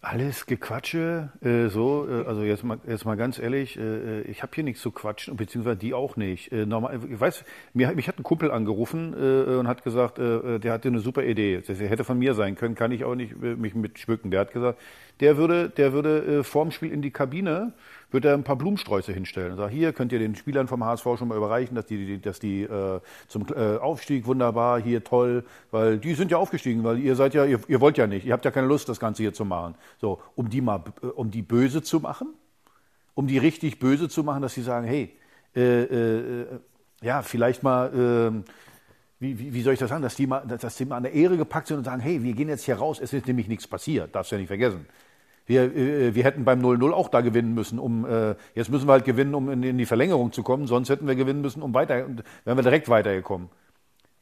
Alles 0.00 0.46
Gequatsche, 0.46 1.30
äh, 1.40 1.66
so, 1.66 2.06
äh, 2.08 2.24
also 2.24 2.44
jetzt 2.44 2.62
mal, 2.62 2.78
jetzt 2.86 3.04
mal 3.04 3.16
ganz 3.16 3.40
ehrlich, 3.40 3.76
äh, 3.76 4.20
ich 4.22 4.44
habe 4.44 4.52
hier 4.54 4.62
nichts 4.62 4.80
zu 4.80 4.92
quatschen, 4.92 5.36
beziehungsweise 5.36 5.76
die 5.76 5.92
auch 5.92 6.14
nicht. 6.14 6.52
Äh, 6.52 6.66
normal, 6.66 7.00
ich 7.10 7.18
weiß, 7.18 7.44
mir, 7.74 7.90
mich 7.96 8.06
hat 8.06 8.16
ein 8.16 8.22
Kumpel 8.22 8.52
angerufen 8.52 9.12
äh, 9.12 9.56
und 9.56 9.66
hat 9.66 9.82
gesagt, 9.82 10.20
äh, 10.20 10.60
der 10.60 10.72
hatte 10.72 10.86
eine 10.86 11.00
super 11.00 11.24
Idee. 11.24 11.62
Das 11.66 11.80
hätte 11.80 12.04
von 12.04 12.16
mir 12.16 12.34
sein 12.34 12.54
können, 12.54 12.76
kann 12.76 12.92
ich 12.92 13.02
auch 13.02 13.16
nicht 13.16 13.36
mich 13.36 13.74
mit 13.74 13.98
schmücken. 13.98 14.30
Der 14.30 14.38
hat 14.38 14.52
gesagt, 14.52 14.78
der 15.18 15.36
würde, 15.36 15.68
der 15.68 15.92
würde 15.92 16.44
vorm 16.44 16.70
Spiel 16.70 16.92
in 16.92 17.02
die 17.02 17.10
Kabine 17.10 17.72
wird 18.10 18.24
er 18.24 18.34
ein 18.34 18.44
paar 18.44 18.56
Blumensträuße 18.56 19.12
hinstellen. 19.12 19.52
Und 19.52 19.58
sagt, 19.58 19.72
hier 19.72 19.92
könnt 19.92 20.12
ihr 20.12 20.18
den 20.18 20.34
Spielern 20.34 20.66
vom 20.66 20.84
HSV 20.84 21.04
schon 21.18 21.28
mal 21.28 21.36
überreichen, 21.36 21.74
dass 21.74 21.86
die, 21.86 22.20
dass 22.20 22.38
die 22.38 22.62
äh, 22.62 23.00
zum 23.26 23.46
äh, 23.54 23.76
Aufstieg 23.76 24.26
wunderbar, 24.26 24.80
hier 24.80 25.04
toll, 25.04 25.44
weil 25.70 25.98
die 25.98 26.14
sind 26.14 26.30
ja 26.30 26.38
aufgestiegen, 26.38 26.84
weil 26.84 26.98
ihr 26.98 27.16
seid 27.16 27.34
ja, 27.34 27.44
ihr, 27.44 27.60
ihr 27.68 27.80
wollt 27.80 27.98
ja 27.98 28.06
nicht, 28.06 28.26
ihr 28.26 28.32
habt 28.32 28.44
ja 28.44 28.50
keine 28.50 28.66
Lust, 28.66 28.88
das 28.88 28.98
Ganze 28.98 29.22
hier 29.22 29.34
zu 29.34 29.44
machen. 29.44 29.74
So, 30.00 30.20
um 30.36 30.48
die 30.48 30.60
mal, 30.60 30.82
äh, 31.02 31.06
um 31.06 31.30
die 31.30 31.42
böse 31.42 31.82
zu 31.82 32.00
machen, 32.00 32.28
um 33.14 33.26
die 33.26 33.38
richtig 33.38 33.78
böse 33.78 34.08
zu 34.08 34.22
machen, 34.22 34.42
dass 34.42 34.54
sie 34.54 34.62
sagen, 34.62 34.86
hey, 34.86 35.14
äh, 35.54 35.82
äh, 35.82 36.46
ja, 37.02 37.22
vielleicht 37.22 37.62
mal, 37.62 37.88
äh, 37.92 38.50
wie, 39.20 39.38
wie, 39.38 39.54
wie, 39.54 39.62
soll 39.62 39.74
ich 39.74 39.80
das 39.80 39.90
sagen, 39.90 40.02
dass 40.02 40.14
die, 40.14 40.26
mal, 40.26 40.46
dass 40.46 40.76
die 40.76 40.84
mal 40.84 40.96
an 40.96 41.02
der 41.02 41.12
Ehre 41.12 41.36
gepackt 41.36 41.66
sind 41.66 41.78
und 41.78 41.84
sagen, 41.84 42.00
hey, 42.00 42.22
wir 42.22 42.32
gehen 42.32 42.48
jetzt 42.48 42.64
hier 42.64 42.76
raus, 42.76 43.00
es 43.00 43.12
ist 43.12 43.26
nämlich 43.26 43.48
nichts 43.48 43.66
passiert, 43.66 44.14
darfst 44.14 44.30
du 44.30 44.36
ja 44.36 44.40
nicht 44.40 44.48
vergessen. 44.48 44.86
Wir, 45.48 45.74
äh, 45.74 46.14
wir 46.14 46.24
hätten 46.24 46.44
beim 46.44 46.60
0-0 46.60 46.92
auch 46.92 47.08
da 47.08 47.22
gewinnen 47.22 47.54
müssen, 47.54 47.78
um 47.78 48.04
äh, 48.04 48.36
jetzt 48.54 48.70
müssen 48.70 48.86
wir 48.86 48.92
halt 48.92 49.06
gewinnen, 49.06 49.34
um 49.34 49.50
in, 49.50 49.62
in, 49.62 49.78
die 49.78 49.86
Verlängerung 49.86 50.30
zu 50.30 50.42
kommen, 50.42 50.66
sonst 50.66 50.90
hätten 50.90 51.08
wir 51.08 51.16
gewinnen 51.16 51.40
müssen, 51.40 51.62
um 51.62 51.72
weiter, 51.74 52.06
wären 52.44 52.58
wir 52.58 52.62
direkt 52.62 52.88
weitergekommen. 52.90 53.48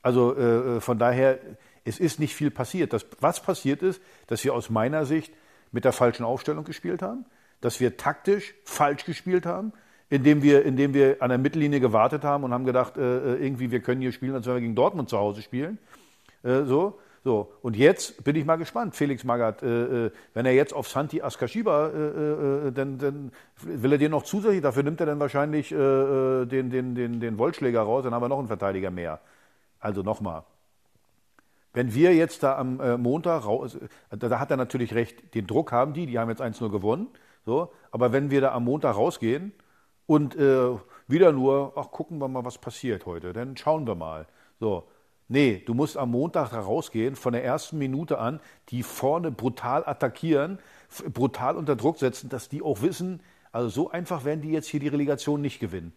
Also 0.03 0.37
äh, 0.37 0.77
äh, 0.77 0.81
von 0.81 1.01
daher, 1.01 1.41
es 1.85 1.99
ist 1.99 2.21
nicht 2.21 2.35
viel 2.35 2.53
passiert. 2.53 2.93
Das, 2.93 3.05
was 3.21 3.43
passiert 3.43 3.83
ist, 3.83 4.01
dass 4.29 4.45
wir 4.45 4.55
aus 4.55 4.71
meiner 4.71 5.05
Sicht 5.05 5.35
mit 5.73 5.85
der 5.85 5.93
falschen 5.93 6.25
Aufstellung 6.25 6.65
gespielt 6.65 7.03
haben, 7.03 7.25
dass 7.61 7.81
wir 7.81 7.97
taktisch 7.97 8.55
falsch 8.65 9.05
gespielt 9.05 9.47
haben, 9.47 9.73
indem 10.09 10.45
wir, 10.45 10.65
indem 10.65 10.95
wir 10.95 11.17
an 11.21 11.31
der 11.31 11.39
Mittellinie 11.39 11.81
gewartet 11.81 12.23
haben 12.23 12.45
und 12.45 12.53
haben 12.53 12.65
gedacht, 12.65 12.97
äh, 12.97 13.01
äh 13.35 13.45
irgendwie 13.45 13.73
wir 13.73 13.81
können 13.81 14.01
hier 14.01 14.13
spielen, 14.13 14.37
als 14.37 14.47
wenn 14.47 14.55
wir 14.55 14.61
gegen 14.61 14.77
Dortmund 14.77 15.09
zu 15.09 15.19
Hause 15.19 15.43
spielen. 15.43 15.79
Äh, 16.45 16.63
so. 16.63 17.01
So, 17.27 17.53
und 17.61 17.75
jetzt 17.75 18.23
bin 18.23 18.37
ich 18.37 18.45
mal 18.45 18.55
gespannt, 18.55 18.95
Felix 18.95 19.25
Magath, 19.25 19.61
äh, 19.61 20.07
äh, 20.07 20.11
wenn 20.33 20.47
er 20.47 20.53
jetzt 20.53 20.73
auf 20.73 20.87
Santi 20.87 21.23
Askashiba, 21.23 21.89
äh, 21.89 21.91
äh, 21.91 22.69
äh, 22.69 22.71
dann, 22.71 22.99
dann 22.99 23.33
will 23.63 23.91
er 23.91 23.99
dir 23.99 24.09
noch 24.09 24.23
zusätzlich, 24.23 24.63
dafür 24.63 24.85
nimmt 24.85 25.01
er 25.01 25.07
dann 25.07 25.19
wahrscheinlich 25.19 25.71
den, 25.71 26.71
den, 26.71 26.95
den, 26.95 27.19
den 27.19 27.37
Wollschläger 27.37 27.81
raus, 27.81 28.05
dann 28.05 28.15
haben 28.15 28.23
wir 28.23 28.29
noch 28.29 28.39
einen 28.39 28.47
Verteidiger 28.47 28.93
mehr. 28.93 29.19
Also 29.81 30.03
nochmal. 30.03 30.45
Wenn 31.73 31.93
wir 31.95 32.15
jetzt 32.15 32.45
da 32.45 32.59
am 32.59 32.77
Montag 33.03 33.45
raus, 33.45 33.77
da, 34.11 34.29
da, 34.29 34.39
hat 34.39 34.53
er 34.53 34.57
natürlich 34.57 34.95
recht, 34.95 35.35
den 35.35 35.49
Druck 35.49 35.73
haben 35.73 35.95
die, 35.95 36.07
die 36.07 36.21
haben 36.21 36.31
jetzt 36.31 36.41
1-0 36.41 36.71
gewonnen, 36.71 37.09
so, 37.45 37.73
aber 37.91 38.13
wenn 38.13 38.31
wir 38.31 38.41
da 38.41 38.53
am 38.53 38.63
Montag 38.63 38.95
rausgehen 38.95 39.53
und 40.07 40.37
wieder 40.37 41.33
nur, 41.33 41.73
ach, 41.75 41.91
gucken 41.91 42.19
wir 42.19 42.29
mal, 42.29 42.45
was 42.45 42.59
passiert 42.59 43.05
heute, 43.05 43.33
dann 43.33 43.57
schauen 43.57 43.85
wir 43.85 43.97
mal. 43.97 44.29
So, 44.61 44.85
Nee, 45.29 45.63
du 45.67 45.75
musst 45.75 45.97
am 45.97 46.13
Montag 46.13 46.53
rausgehen, 46.53 47.17
von 47.17 47.33
der 47.33 47.45
ersten 47.45 47.79
Minute 47.79 48.19
an, 48.19 48.41
die 48.69 48.83
vorne 48.85 49.33
brutal 49.33 49.85
attackieren, 49.85 50.61
brutal 51.13 51.57
unter 51.57 51.75
Druck 51.75 51.99
setzen, 51.99 52.29
dass 52.29 52.49
die 52.49 52.63
auch 52.63 52.81
wissen, 52.83 53.21
also 53.51 53.69
so 53.69 53.91
einfach 53.91 54.25
werden 54.25 54.43
die 54.43 54.51
jetzt 54.51 54.69
hier 54.69 54.81
die 54.81 54.89
Relegation 54.89 55.41
nicht 55.41 55.59
gewinnen. 55.59 55.95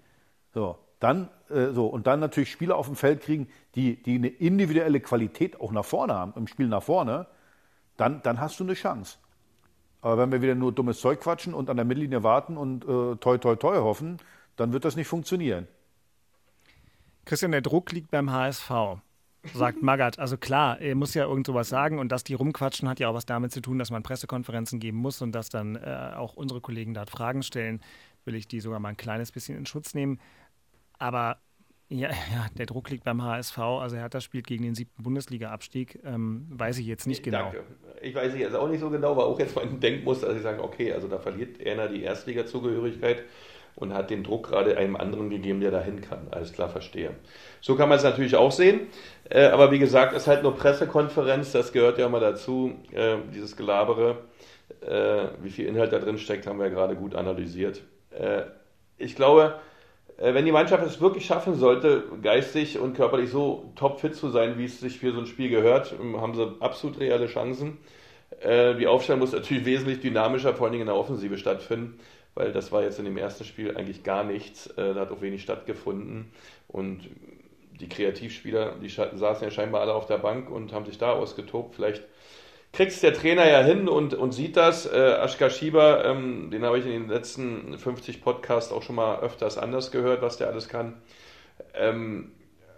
So, 0.53 0.77
dann, 0.99 1.29
äh, 1.49 1.67
so, 1.73 1.87
und 1.87 2.07
dann 2.07 2.19
natürlich 2.19 2.51
Spieler 2.51 2.75
auf 2.75 2.87
dem 2.87 2.95
Feld 2.95 3.21
kriegen, 3.21 3.49
die, 3.75 4.01
die 4.01 4.15
eine 4.15 4.29
individuelle 4.29 4.99
Qualität 4.99 5.59
auch 5.61 5.71
nach 5.71 5.85
vorne 5.85 6.13
haben, 6.13 6.33
im 6.35 6.47
Spiel 6.47 6.67
nach 6.67 6.83
vorne, 6.83 7.27
dann, 7.97 8.23
dann 8.23 8.39
hast 8.39 8.59
du 8.59 8.63
eine 8.63 8.73
Chance. 8.73 9.17
Aber 10.01 10.17
wenn 10.17 10.31
wir 10.31 10.41
wieder 10.41 10.55
nur 10.55 10.71
dummes 10.71 11.01
Zeug 11.01 11.19
quatschen 11.19 11.53
und 11.53 11.69
an 11.69 11.75
der 11.75 11.85
Mittellinie 11.85 12.23
warten 12.23 12.57
und 12.57 12.83
äh, 12.85 13.17
toi 13.17 13.37
toi 13.37 13.55
toi 13.55 13.77
hoffen, 13.77 14.17
dann 14.55 14.73
wird 14.73 14.85
das 14.85 14.95
nicht 14.95 15.07
funktionieren. 15.07 15.67
Christian, 17.25 17.51
der 17.51 17.61
Druck 17.61 17.91
liegt 17.91 18.09
beim 18.09 18.31
HSV 18.31 18.71
sagt 19.53 19.81
Magath. 19.81 20.19
Also 20.19 20.37
klar, 20.37 20.79
er 20.81 20.95
muss 20.95 21.13
ja 21.13 21.25
irgend 21.25 21.47
sowas 21.47 21.69
sagen 21.69 21.99
und 21.99 22.11
dass 22.11 22.23
die 22.23 22.33
rumquatschen, 22.33 22.89
hat 22.89 22.99
ja 22.99 23.09
auch 23.09 23.13
was 23.13 23.25
damit 23.25 23.51
zu 23.51 23.61
tun, 23.61 23.79
dass 23.79 23.91
man 23.91 24.03
Pressekonferenzen 24.03 24.79
geben 24.79 24.97
muss 24.97 25.21
und 25.21 25.31
dass 25.31 25.49
dann 25.49 25.75
äh, 25.75 26.13
auch 26.15 26.33
unsere 26.33 26.61
Kollegen 26.61 26.93
dort 26.93 27.09
Fragen 27.09 27.43
stellen, 27.43 27.81
will 28.25 28.35
ich 28.35 28.47
die 28.47 28.59
sogar 28.59 28.79
mal 28.79 28.89
ein 28.89 28.97
kleines 28.97 29.31
bisschen 29.31 29.57
in 29.57 29.65
Schutz 29.65 29.93
nehmen. 29.93 30.19
Aber 30.97 31.37
ja, 31.89 32.09
ja, 32.33 32.47
der 32.57 32.65
Druck 32.65 32.89
liegt 32.89 33.03
beim 33.03 33.23
HSV. 33.23 33.57
Also 33.57 33.97
Hertha 33.97 34.21
spielt 34.21 34.47
gegen 34.47 34.63
den 34.63 34.75
siebten 34.75 35.03
Bundesliga-Abstieg. 35.03 35.99
Ähm, 36.03 36.45
weiß 36.49 36.77
ich 36.77 36.85
jetzt 36.85 37.07
nicht 37.07 37.23
genau. 37.23 37.51
Danke. 37.51 37.63
Ich 38.01 38.15
weiß 38.15 38.33
es 38.33 38.53
auch 38.53 38.69
nicht 38.69 38.79
so 38.79 38.89
genau, 38.89 39.17
war 39.17 39.25
auch 39.25 39.39
jetzt 39.39 39.55
mein 39.55 39.79
Denkmuster, 39.79 40.27
dass 40.27 40.37
ich 40.37 40.43
sage, 40.43 40.63
okay, 40.63 40.93
also 40.93 41.07
da 41.07 41.17
verliert 41.19 41.59
Erna 41.59 41.87
die 41.87 42.03
Erstliga-Zugehörigkeit 42.03 43.23
und 43.75 43.93
hat 43.93 44.09
den 44.09 44.23
Druck 44.23 44.49
gerade 44.49 44.77
einem 44.77 44.95
anderen 44.95 45.29
gegeben, 45.29 45.61
der 45.61 45.71
dahin 45.71 46.01
kann. 46.01 46.27
Alles 46.31 46.53
klar, 46.53 46.69
verstehe. 46.69 47.11
So 47.61 47.75
kann 47.75 47.89
man 47.89 47.97
es 47.97 48.03
natürlich 48.03 48.35
auch 48.35 48.51
sehen. 48.51 48.87
Äh, 49.29 49.45
aber 49.45 49.71
wie 49.71 49.79
gesagt, 49.79 50.13
es 50.13 50.23
ist 50.23 50.27
halt 50.27 50.43
nur 50.43 50.55
Pressekonferenz, 50.55 51.51
das 51.51 51.71
gehört 51.71 51.97
ja 51.97 52.07
immer 52.07 52.19
dazu, 52.19 52.73
äh, 52.91 53.17
dieses 53.33 53.55
Gelabere. 53.55 54.17
Äh, 54.81 55.29
wie 55.41 55.49
viel 55.49 55.65
Inhalt 55.67 55.93
da 55.93 55.99
drin 55.99 56.17
steckt, 56.17 56.45
haben 56.45 56.59
wir 56.59 56.67
ja 56.67 56.73
gerade 56.73 56.95
gut 56.95 57.15
analysiert. 57.15 57.81
Äh, 58.11 58.43
ich 58.97 59.15
glaube, 59.15 59.55
äh, 60.17 60.33
wenn 60.33 60.45
die 60.45 60.51
Mannschaft 60.51 60.85
es 60.85 60.99
wirklich 60.99 61.25
schaffen 61.25 61.55
sollte, 61.55 62.03
geistig 62.21 62.79
und 62.79 62.95
körperlich 62.95 63.29
so 63.29 63.71
topfit 63.75 64.15
zu 64.15 64.29
sein, 64.29 64.57
wie 64.57 64.65
es 64.65 64.79
sich 64.79 64.99
für 64.99 65.13
so 65.13 65.19
ein 65.19 65.25
Spiel 65.25 65.49
gehört, 65.49 65.95
ähm, 65.99 66.19
haben 66.19 66.35
sie 66.35 66.55
absolut 66.59 66.99
reelle 66.99 67.27
Chancen. 67.27 67.77
Äh, 68.41 68.75
die 68.75 68.87
Aufstellung 68.87 69.21
muss 69.21 69.31
natürlich 69.31 69.65
wesentlich 69.65 70.01
dynamischer, 70.01 70.53
vor 70.53 70.65
allen 70.65 70.73
Dingen 70.73 70.83
in 70.83 70.87
der 70.87 70.95
Offensive 70.95 71.37
stattfinden 71.37 71.99
weil 72.35 72.51
das 72.51 72.71
war 72.71 72.83
jetzt 72.83 72.99
in 72.99 73.05
dem 73.05 73.17
ersten 73.17 73.43
Spiel 73.43 73.75
eigentlich 73.75 74.03
gar 74.03 74.23
nichts. 74.23 74.67
Äh, 74.67 74.93
da 74.93 75.01
hat 75.01 75.11
auch 75.11 75.21
wenig 75.21 75.41
stattgefunden. 75.41 76.31
Und 76.67 77.09
die 77.79 77.89
Kreativspieler, 77.89 78.75
die 78.81 78.89
saßen 78.89 79.43
ja 79.43 79.51
scheinbar 79.51 79.81
alle 79.81 79.93
auf 79.93 80.05
der 80.05 80.17
Bank 80.17 80.49
und 80.49 80.73
haben 80.73 80.85
sich 80.85 80.97
da 80.97 81.13
ausgetobt. 81.13 81.75
Vielleicht 81.75 82.03
kriegt 82.73 82.91
es 82.91 83.01
der 83.01 83.13
Trainer 83.13 83.49
ja 83.49 83.61
hin 83.61 83.87
und, 83.87 84.13
und 84.13 84.31
sieht 84.31 84.57
das. 84.57 84.85
Äh, 84.85 84.97
Aschka 85.19 85.49
Schieber, 85.49 86.05
ähm, 86.05 86.51
den 86.51 86.63
habe 86.63 86.79
ich 86.79 86.85
in 86.85 86.91
den 86.91 87.09
letzten 87.09 87.77
50 87.77 88.21
Podcasts 88.21 88.71
auch 88.71 88.83
schon 88.83 88.95
mal 88.95 89.19
öfters 89.19 89.57
anders 89.57 89.91
gehört, 89.91 90.21
was 90.21 90.37
der 90.37 90.47
alles 90.47 90.67
kann. 90.67 91.01
Ähm, 91.73 92.31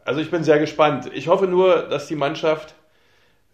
also 0.05 0.21
ich 0.21 0.31
bin 0.31 0.43
sehr 0.43 0.59
gespannt. 0.59 1.09
Ich 1.13 1.27
hoffe 1.27 1.47
nur, 1.47 1.83
dass 1.83 2.07
die 2.07 2.15
Mannschaft 2.15 2.75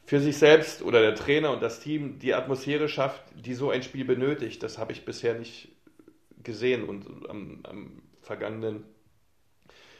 für 0.05 0.19
sich 0.21 0.38
selbst 0.38 0.81
oder 0.81 1.01
der 1.01 1.15
Trainer 1.15 1.51
und 1.51 1.62
das 1.62 1.81
Team 1.81 2.19
die 2.19 2.33
Atmosphäre 2.33 2.88
schafft, 2.88 3.21
die 3.36 3.53
so 3.53 3.71
ein 3.71 3.83
Spiel 3.83 4.05
benötigt. 4.05 4.63
Das 4.63 4.77
habe 4.77 4.93
ich 4.93 5.03
bisher 5.03 5.33
nicht 5.33 5.69
gesehen 6.43 6.84
und 6.84 7.30
am, 7.30 7.60
am 7.63 8.02
vergangenen 8.21 8.84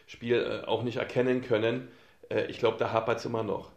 Spiel 0.06 0.62
äh, 0.64 0.68
auch 0.68 0.84
nicht 0.84 0.98
erkennen 0.98 1.42
können. 1.42 1.88
Äh, 2.30 2.46
ich 2.48 2.60
glaube, 2.60 2.78
da 2.78 2.92
hapert 2.92 3.20
es 3.20 3.26
immer 3.26 3.44
noch. 3.44 3.72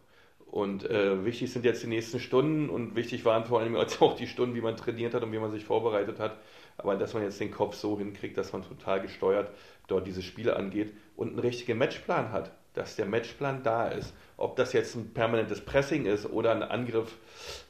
Und 0.45 0.89
äh, 0.89 1.23
wichtig 1.23 1.51
sind 1.51 1.63
jetzt 1.63 1.81
die 1.81 1.87
nächsten 1.87 2.19
Stunden 2.19 2.69
und 2.69 2.95
wichtig 2.95 3.23
waren 3.23 3.45
vor 3.45 3.61
allem 3.61 3.75
auch 3.99 4.15
die 4.15 4.27
Stunden, 4.27 4.55
wie 4.55 4.61
man 4.61 4.75
trainiert 4.75 5.13
hat 5.13 5.23
und 5.23 5.31
wie 5.31 5.39
man 5.39 5.51
sich 5.51 5.63
vorbereitet 5.63 6.19
hat. 6.19 6.37
Aber 6.77 6.95
dass 6.95 7.13
man 7.13 7.23
jetzt 7.23 7.39
den 7.39 7.51
Kopf 7.51 7.75
so 7.75 7.97
hinkriegt, 7.97 8.37
dass 8.37 8.51
man 8.53 8.63
total 8.63 9.01
gesteuert 9.01 9.51
dort 9.87 10.07
diese 10.07 10.21
Spiele 10.21 10.55
angeht 10.55 10.93
und 11.15 11.29
einen 11.29 11.39
richtigen 11.39 11.77
Matchplan 11.77 12.31
hat 12.31 12.51
dass 12.73 12.95
der 12.95 13.05
Matchplan 13.05 13.63
da 13.63 13.87
ist. 13.87 14.13
Ob 14.37 14.55
das 14.55 14.73
jetzt 14.73 14.95
ein 14.95 15.13
permanentes 15.13 15.61
Pressing 15.61 16.05
ist 16.05 16.25
oder 16.25 16.51
ein 16.51 16.63
Angriff, 16.63 17.17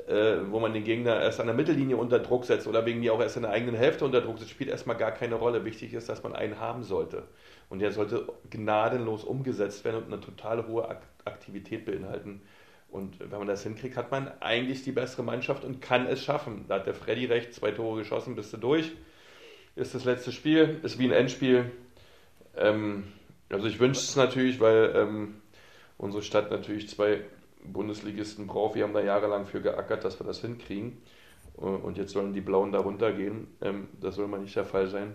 äh, 0.08 0.38
wo 0.50 0.60
man 0.60 0.74
den 0.74 0.84
Gegner 0.84 1.20
erst 1.20 1.40
an 1.40 1.48
der 1.48 1.56
Mittellinie 1.56 1.98
unter 1.98 2.20
Druck 2.20 2.46
setzt 2.46 2.68
oder 2.68 2.86
wegen 2.86 3.00
mir 3.00 3.14
auch 3.14 3.20
erst 3.20 3.36
in 3.36 3.42
der 3.42 3.52
eigenen 3.52 3.76
Hälfte 3.76 4.06
unter 4.06 4.22
Druck 4.22 4.38
setzt, 4.38 4.52
spielt 4.52 4.70
erstmal 4.70 4.98
gar 4.98 5.12
keine 5.12 5.36
Rolle. 5.36 5.66
Wichtig 5.66 5.94
ist, 5.94 6.08
dass 6.08 6.24
man 6.24 6.34
einen 6.34 6.60
haben 6.60 6.84
sollte. 6.84 7.24
Und 7.70 7.80
der 7.80 7.92
sollte 7.92 8.28
gnadenlos 8.50 9.24
umgesetzt 9.24 9.84
werden 9.86 10.04
und 10.04 10.14
eine 10.14 10.22
total 10.22 10.68
hohe 10.68 10.88
Aktivität 11.26 11.86
beinhalten. 11.86 12.42
Und 12.90 13.20
wenn 13.20 13.40
man 13.40 13.48
das 13.48 13.64
hinkriegt, 13.64 13.96
hat 13.96 14.12
man 14.12 14.30
eigentlich 14.42 14.84
die 14.84 14.92
bessere 14.92 15.24
Mannschaft 15.24 15.64
und 15.64 15.82
kann 15.82 16.06
es 16.08 16.22
schaffen. 16.24 16.66
Da 16.68 16.76
hat 16.76 16.88
der 16.88 16.94
Freddy 16.94 17.26
recht, 17.26 17.54
zwei 17.54 17.72
Tore 17.72 18.00
geschossen, 18.00 18.36
bist 18.36 18.52
du 18.52 18.58
durch. 18.58 18.92
Ist 19.76 19.96
das 19.96 20.04
letzte 20.04 20.34
Spiel, 20.34 20.82
ist 20.84 21.00
wie 21.00 21.06
ein 21.06 21.14
Endspiel. 21.14 21.72
Ähm, 22.58 23.06
also 23.52 23.68
ich 23.68 23.80
wünsche 23.80 24.02
es 24.02 24.16
natürlich, 24.16 24.60
weil 24.60 24.94
ähm, 24.96 25.42
unsere 25.98 26.24
Stadt 26.24 26.52
natürlich 26.52 26.90
zwei 26.90 27.22
Bundesligisten 27.64 28.48
braucht. 28.48 28.76
Wir 28.76 28.84
haben 28.84 28.94
da 28.94 29.02
jahrelang 29.02 29.46
für 29.46 29.62
geackert, 29.62 30.04
dass 30.04 30.20
wir 30.20 30.26
das 30.26 30.42
hinkriegen. 30.42 30.98
Äh, 31.58 31.62
und 31.62 31.98
jetzt 31.98 32.14
sollen 32.14 32.34
die 32.34 32.42
Blauen 32.42 32.72
da 32.72 32.80
runtergehen. 32.80 33.48
Ähm, 33.62 33.88
das 34.00 34.16
soll 34.16 34.28
mal 34.28 34.40
nicht 34.40 34.56
der 34.56 34.66
Fall 34.66 34.88
sein. 34.88 35.14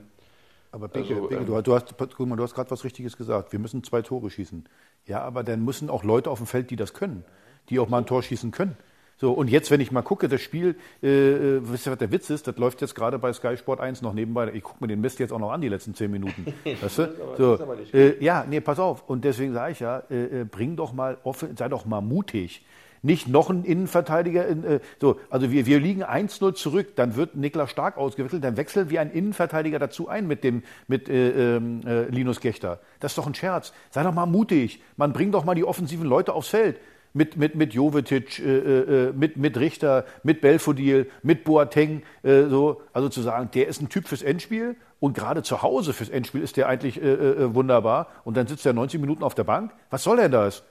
Aber 0.73 0.89
Beke, 0.89 1.15
also, 1.15 1.29
Beke, 1.29 1.41
ähm, 1.41 1.47
du 1.47 1.75
hast, 1.75 1.95
du 1.99 2.43
hast 2.43 2.55
gerade 2.55 2.71
was 2.71 2.85
Richtiges 2.85 3.17
gesagt. 3.17 3.53
Wir 3.53 3.59
müssen 3.59 3.83
zwei 3.83 4.03
Tore 4.03 4.31
schießen. 4.31 4.69
Ja, 5.07 5.23
aber 5.23 5.43
dann 5.43 5.65
müssen 5.65 5.91
auch 5.91 6.05
Leute 6.05 6.31
auf 6.31 6.39
dem 6.39 6.47
Feld, 6.47 6.71
die 6.71 6.77
das 6.77 6.93
können, 6.93 7.25
die 7.71 7.79
auch 7.79 7.89
mal 7.89 7.99
ein 7.99 8.07
Tor 8.07 8.23
schießen 8.23 8.51
können. 8.51 8.77
So, 9.19 9.33
und 9.33 9.49
jetzt, 9.49 9.71
wenn 9.71 9.81
ich 9.81 9.91
mal 9.91 10.03
gucke, 10.03 10.29
das 10.29 10.43
Spiel, 10.43 10.77
äh, 11.03 11.09
äh 11.09 11.61
wisst 11.63 11.87
ihr, 11.87 11.93
was 11.93 11.99
der 11.99 12.13
Witz 12.13 12.29
ist? 12.29 12.47
Das 12.47 12.57
läuft 12.59 12.83
jetzt 12.83 12.95
gerade 12.95 13.19
bei 13.19 13.33
Sky 13.33 13.57
Sport 13.57 13.81
1 13.81 14.03
noch 14.03 14.13
nebenbei. 14.13 14.53
Ich 14.53 14.63
gucke 14.63 14.85
mir 14.85 14.89
den 14.89 15.01
Mist 15.01 15.19
jetzt 15.21 15.33
auch 15.33 15.39
noch 15.39 15.53
an, 15.53 15.63
die 15.63 15.69
letzten 15.69 15.95
zehn 15.95 16.11
Minuten. 16.11 16.53
weißt 16.81 16.99
du? 16.99 17.15
so, 17.39 17.59
äh, 17.95 18.23
ja, 18.23 18.45
nee, 18.49 18.61
pass 18.61 18.79
auf. 18.79 19.09
Und 19.09 19.25
deswegen 19.25 19.55
sage 19.55 19.73
ich 19.73 19.81
ja, 19.81 20.03
äh, 20.11 20.43
äh, 20.43 20.45
bring 20.45 20.77
doch 20.77 20.93
mal, 20.93 21.17
offen, 21.25 21.57
sei 21.57 21.69
doch 21.69 21.87
mal 21.87 22.03
mutig. 22.03 22.63
Nicht 23.01 23.29
noch 23.29 23.49
ein 23.49 23.65
Innenverteidiger. 23.65 24.47
In, 24.47 24.65
äh, 24.65 24.81
so, 25.01 25.19
also 25.31 25.51
wir, 25.51 25.65
wir 25.65 25.81
liegen 25.81 26.05
1-0 26.05 26.55
zurück, 26.55 26.95
dann 26.97 27.17
wird 27.17 27.37
Niklas 27.37 27.71
Stark 27.71 27.97
ausgewechselt, 27.97 28.45
dann 28.45 28.59
wechseln 28.59 28.91
wir 28.91 29.01
einen 29.01 29.13
Innenverteidiger 29.13 29.79
dazu 29.79 30.09
ein 30.09 30.27
mit 30.27 30.45
dem 30.45 30.63
mit 30.89 31.09
äh, 31.09 31.57
ähm, 31.57 31.81
äh, 31.87 32.05
Linus 32.09 32.41
Gechter. 32.41 32.81
Das 33.01 33.13
ist 33.13 33.19
doch 33.19 33.27
ein 33.27 33.35
Scherz. 33.35 33.73
Sei 33.91 34.03
doch 34.03 34.13
mal 34.13 34.27
mutig. 34.27 34.83
Man 34.97 35.15
bringt 35.15 35.35
doch 35.35 35.45
mal 35.45 35.55
die 35.55 35.65
offensiven 35.65 36.07
Leute 36.07 36.35
aufs 36.35 36.49
Feld 36.49 36.79
mit, 37.17 37.37
mit, 37.37 37.55
mit 37.55 37.73
Jovetic, 37.73 38.39
äh, 38.39 39.07
äh, 39.09 39.13
mit, 39.13 39.39
mit 39.39 39.59
Richter, 39.59 40.05
mit 40.23 40.43
Belfodil, 40.43 41.11
mit 41.23 41.45
Boateng, 41.45 42.03
äh, 42.23 42.45
so, 42.45 42.83
also 42.93 43.09
zu 43.09 43.23
sagen, 43.23 43.49
der 43.55 43.69
ist 43.69 43.81
ein 43.81 43.89
Typ 43.89 44.07
fürs 44.07 44.23
Endspiel 44.23 44.77
und 45.01 45.17
gerade 45.17 45.43
zu 45.43 45.63
Hause 45.63 45.95
fürs 45.95 46.11
Endspiel 46.11 46.43
ist 46.43 46.59
der 46.59 46.69
eigentlich 46.69 47.01
äh, 47.03 47.07
äh, 47.07 47.45
äh 47.45 47.55
wunderbar 47.55 48.09
und 48.25 48.37
dann 48.37 48.47
sitzt 48.47 48.67
er 48.67 48.75
90 48.75 49.01
Minuten 49.01 49.23
auf 49.23 49.35
der 49.35 49.45
Bank. 49.45 49.73
Was 49.89 50.03
soll 50.03 50.19
denn 50.19 50.31
das? 50.31 50.63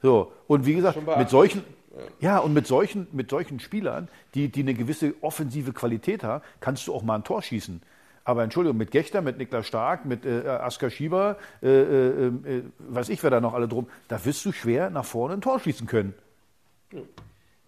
So, 0.00 0.32
und 0.46 0.64
wie 0.64 0.74
gesagt, 0.74 0.98
mit 1.18 1.28
solchen, 1.28 1.62
ja, 2.20 2.38
und 2.38 2.54
mit 2.54 2.66
solchen, 2.66 3.06
mit 3.12 3.28
solchen 3.28 3.60
Spielern, 3.60 4.08
die, 4.34 4.48
die 4.48 4.60
eine 4.60 4.74
gewisse 4.74 5.14
offensive 5.20 5.74
Qualität 5.74 6.24
haben, 6.24 6.42
kannst 6.60 6.86
du 6.86 6.94
auch 6.94 7.02
mal 7.02 7.16
ein 7.16 7.24
Tor 7.24 7.42
schießen. 7.42 7.82
Aber 8.24 8.44
Entschuldigung, 8.44 8.78
mit 8.78 8.90
Gechter, 8.90 9.20
mit 9.20 9.38
Niklas 9.38 9.66
Stark, 9.66 10.04
mit 10.04 10.24
äh, 10.24 10.46
Asker 10.46 10.90
Schieber, 10.90 11.36
äh, 11.62 11.68
äh, 11.68 12.26
äh, 12.26 12.62
weiß 12.78 13.08
ich, 13.08 13.22
wer 13.22 13.30
da 13.30 13.40
noch 13.40 13.54
alle 13.54 13.66
drum, 13.66 13.88
da 14.08 14.24
wirst 14.24 14.44
du 14.44 14.52
schwer 14.52 14.90
nach 14.90 15.04
vorne 15.04 15.34
ein 15.34 15.40
Tor 15.40 15.58
schießen 15.58 15.86
können. 15.86 16.14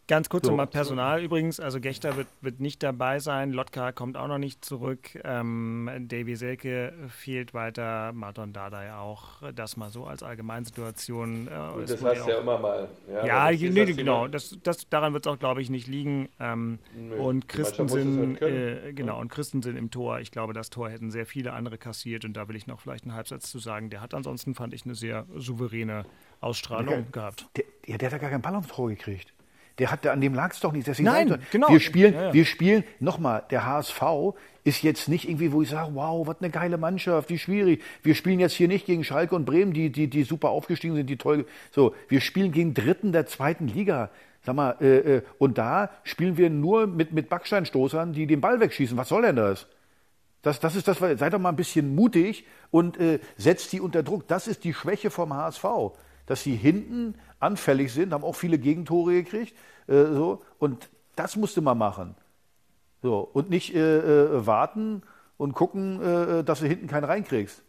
Ganz 0.06 0.28
kurz 0.28 0.44
so. 0.44 0.50
nochmal 0.50 0.66
Personal 0.66 1.22
übrigens. 1.22 1.60
Also 1.60 1.80
Gechter 1.80 2.16
wird, 2.16 2.26
wird 2.42 2.60
nicht 2.60 2.82
dabei 2.82 3.20
sein. 3.20 3.52
Lotka 3.52 3.92
kommt 3.92 4.18
auch 4.18 4.28
noch 4.28 4.38
nicht 4.38 4.62
zurück. 4.62 5.18
Ähm, 5.24 5.88
Davy 6.08 6.36
Selke 6.36 6.92
fehlt 7.08 7.54
weiter. 7.54 8.12
Martin 8.12 8.52
Dardai 8.52 8.92
auch. 8.92 9.42
Das 9.54 9.78
mal 9.78 9.88
so 9.88 10.04
als 10.04 10.22
Allgemeinsituation. 10.22 11.48
Äh, 11.48 11.86
das 11.86 12.04
heißt 12.04 12.26
ja 12.26 12.38
immer 12.38 12.58
mal. 12.58 12.88
Ja, 13.10 13.50
ja 13.50 13.50
nee, 13.50 13.92
genau. 13.92 14.28
Das, 14.28 14.58
das, 14.62 14.88
daran 14.90 15.14
wird 15.14 15.24
es 15.26 15.32
auch, 15.32 15.38
glaube 15.38 15.62
ich, 15.62 15.70
nicht 15.70 15.86
liegen. 15.86 16.28
Ähm, 16.38 16.78
und 17.18 17.48
Christensen, 17.48 18.36
halt 18.38 18.42
äh, 18.42 18.92
genau, 18.92 19.18
und 19.20 19.28
Christensen 19.28 19.76
im 19.76 19.90
Tor. 19.90 20.20
Ich 20.20 20.30
glaube, 20.30 20.52
das 20.52 20.68
Tor 20.68 20.90
hätten 20.90 21.10
sehr 21.10 21.24
viele 21.24 21.54
andere 21.54 21.78
kassiert. 21.78 22.26
Und 22.26 22.34
da 22.34 22.46
will 22.48 22.56
ich 22.56 22.66
noch 22.66 22.80
vielleicht 22.80 23.04
einen 23.04 23.14
Halbsatz 23.14 23.50
zu 23.50 23.58
sagen. 23.58 23.88
Der 23.88 24.02
hat 24.02 24.12
ansonsten, 24.12 24.54
fand 24.54 24.74
ich, 24.74 24.84
eine 24.84 24.94
sehr 24.94 25.24
souveräne 25.34 26.04
Ausstrahlung 26.40 26.88
der, 26.88 27.02
gehabt. 27.04 27.46
Der, 27.56 27.64
ja, 27.86 27.96
der 27.96 28.06
hat 28.06 28.12
ja 28.12 28.18
gar 28.18 28.30
keinen 28.30 28.42
Ball 28.42 28.54
aufs 28.56 28.68
Tor 28.68 28.90
gekriegt. 28.90 29.33
Der 29.78 29.90
hat, 29.90 30.06
an 30.06 30.20
dem 30.20 30.34
lag 30.34 30.52
es 30.52 30.60
doch 30.60 30.72
nicht. 30.72 30.86
Deswegen 30.86 31.08
Nein, 31.08 31.38
genau. 31.50 31.68
Wir 31.68 31.80
spielen, 31.80 32.14
ja, 32.14 32.26
ja. 32.26 32.32
wir 32.32 32.44
spielen, 32.44 32.84
nochmal, 33.00 33.44
der 33.50 33.66
HSV 33.66 34.02
ist 34.62 34.82
jetzt 34.82 35.08
nicht 35.08 35.28
irgendwie, 35.28 35.52
wo 35.52 35.62
ich 35.62 35.68
sage, 35.68 35.90
wow, 35.94 36.26
was 36.26 36.40
eine 36.40 36.50
geile 36.50 36.78
Mannschaft, 36.78 37.28
wie 37.28 37.38
schwierig. 37.38 37.82
Wir 38.02 38.14
spielen 38.14 38.38
jetzt 38.40 38.54
hier 38.54 38.68
nicht 38.68 38.86
gegen 38.86 39.04
Schalke 39.04 39.34
und 39.34 39.44
Bremen, 39.44 39.72
die, 39.72 39.90
die, 39.90 40.08
die 40.08 40.22
super 40.22 40.50
aufgestiegen 40.50 40.94
sind, 40.94 41.10
die 41.10 41.18
toll. 41.18 41.44
So, 41.72 41.94
wir 42.08 42.20
spielen 42.20 42.52
gegen 42.52 42.72
Dritten 42.72 43.12
der 43.12 43.26
zweiten 43.26 43.66
Liga. 43.66 44.10
Sag 44.44 44.54
mal, 44.54 44.76
äh, 44.80 45.16
äh, 45.16 45.22
und 45.38 45.58
da 45.58 45.90
spielen 46.02 46.36
wir 46.36 46.50
nur 46.50 46.86
mit, 46.86 47.12
mit 47.12 47.28
Backsteinstoßern, 47.28 48.12
die 48.12 48.26
den 48.26 48.40
Ball 48.40 48.60
wegschießen. 48.60 48.96
Was 48.96 49.08
soll 49.08 49.22
denn 49.22 49.36
das? 49.36 49.66
Das, 50.42 50.60
das 50.60 50.76
ist 50.76 50.86
das, 50.86 50.98
seid 50.98 51.32
doch 51.32 51.38
mal 51.38 51.48
ein 51.48 51.56
bisschen 51.56 51.94
mutig 51.94 52.44
und 52.70 52.98
äh, 53.00 53.18
setzt 53.36 53.72
die 53.72 53.80
unter 53.80 54.02
Druck. 54.02 54.28
Das 54.28 54.46
ist 54.46 54.64
die 54.64 54.74
Schwäche 54.74 55.10
vom 55.10 55.34
HSV 55.34 55.64
dass 56.26 56.42
sie 56.42 56.56
hinten 56.56 57.14
anfällig 57.40 57.92
sind, 57.92 58.12
haben 58.12 58.24
auch 58.24 58.34
viele 58.34 58.58
Gegentore 58.58 59.12
gekriegt. 59.12 59.54
Äh, 59.86 60.04
so, 60.04 60.42
und 60.58 60.88
das 61.16 61.36
musste 61.36 61.60
man 61.60 61.78
machen. 61.78 62.14
So, 63.02 63.28
und 63.32 63.50
nicht 63.50 63.74
äh, 63.74 63.98
äh, 63.98 64.46
warten 64.46 65.02
und 65.36 65.52
gucken, 65.52 66.00
äh, 66.00 66.44
dass 66.44 66.60
du 66.60 66.66
hinten 66.66 66.86
keinen 66.86 67.04
reinkriegst. 67.04 67.62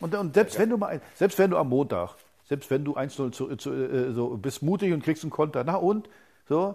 Und, 0.00 0.14
und 0.16 0.34
selbst, 0.34 0.58
wenn 0.58 0.70
du 0.70 0.76
mal, 0.76 1.00
selbst 1.14 1.38
wenn 1.38 1.50
du 1.50 1.58
am 1.58 1.68
Montag, 1.68 2.16
selbst 2.48 2.70
wenn 2.70 2.84
du 2.84 2.96
1-0 2.96 3.70
äh, 3.70 4.12
so 4.12 4.36
bist 4.36 4.62
mutig 4.62 4.92
und 4.92 5.02
kriegst 5.04 5.22
einen 5.22 5.30
Konter, 5.30 5.62
na 5.64 5.76
und? 5.76 6.08
So, 6.48 6.74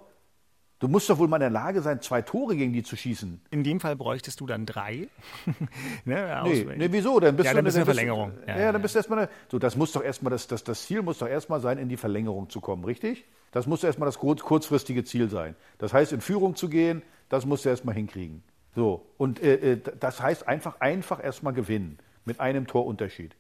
Du 0.80 0.88
musst 0.88 1.10
doch 1.10 1.18
wohl 1.18 1.28
mal 1.28 1.38
in 1.38 1.42
der 1.42 1.50
Lage 1.50 1.82
sein, 1.82 2.02
zwei 2.02 2.22
Tore 2.22 2.56
gegen 2.56 2.72
die 2.72 2.84
zu 2.84 2.96
schießen. 2.96 3.42
In 3.50 3.64
dem 3.64 3.80
Fall 3.80 3.96
bräuchtest 3.96 4.40
du 4.40 4.46
dann 4.46 4.68
drei. 4.68 5.08
ne, 6.06 6.42
nee, 6.44 6.68
nee, 6.78 6.88
wieso? 6.92 7.20
Dann 7.20 7.36
bist 7.36 7.46
ja, 7.48 7.52
du 7.52 7.56
dann 7.58 7.66
bist 7.66 7.78
eine 7.78 7.86
Verlängerung. 7.86 8.34
Ja, 8.46 8.60
ja, 8.60 8.72
dann 8.72 8.82
bist 8.82 8.94
du 8.94 9.00
erstmal 9.00 9.20
eine, 9.20 9.30
so, 9.50 9.58
das 9.58 9.76
muss 9.76 9.92
doch 9.92 10.04
erstmal 10.04 10.30
das, 10.30 10.46
das, 10.48 10.64
das 10.64 10.86
Ziel 10.86 11.02
muss 11.02 11.18
doch 11.18 11.28
erstmal 11.28 11.62
sein, 11.62 11.80
in 11.80 11.90
die 11.90 11.98
Verlängerung 11.98 12.50
zu 12.50 12.62
kommen, 12.62 12.84
richtig? 12.84 13.26
Das 13.52 13.66
muss 13.66 13.84
erstmal 13.84 14.06
das 14.06 14.20
kurz, 14.20 14.42
kurzfristige 14.42 15.04
Ziel 15.04 15.30
sein. 15.30 15.56
Das 15.80 15.94
heißt, 15.94 16.14
in 16.14 16.22
Führung 16.22 16.56
zu 16.56 16.70
gehen, 16.70 17.02
das 17.30 17.48
musst 17.48 17.66
du 17.66 17.70
erstmal 17.70 17.96
hinkriegen. 17.96 18.44
So. 18.76 19.08
Und 19.18 19.42
äh, 19.42 19.74
äh 19.74 19.82
das 20.00 20.22
heißt 20.22 20.48
einfach, 20.48 20.80
einfach 20.80 21.24
erstmal 21.24 21.54
gewinnen. 21.54 21.98
Mit 22.24 22.40
einem 22.40 22.68
Torunterschied. 22.68 23.36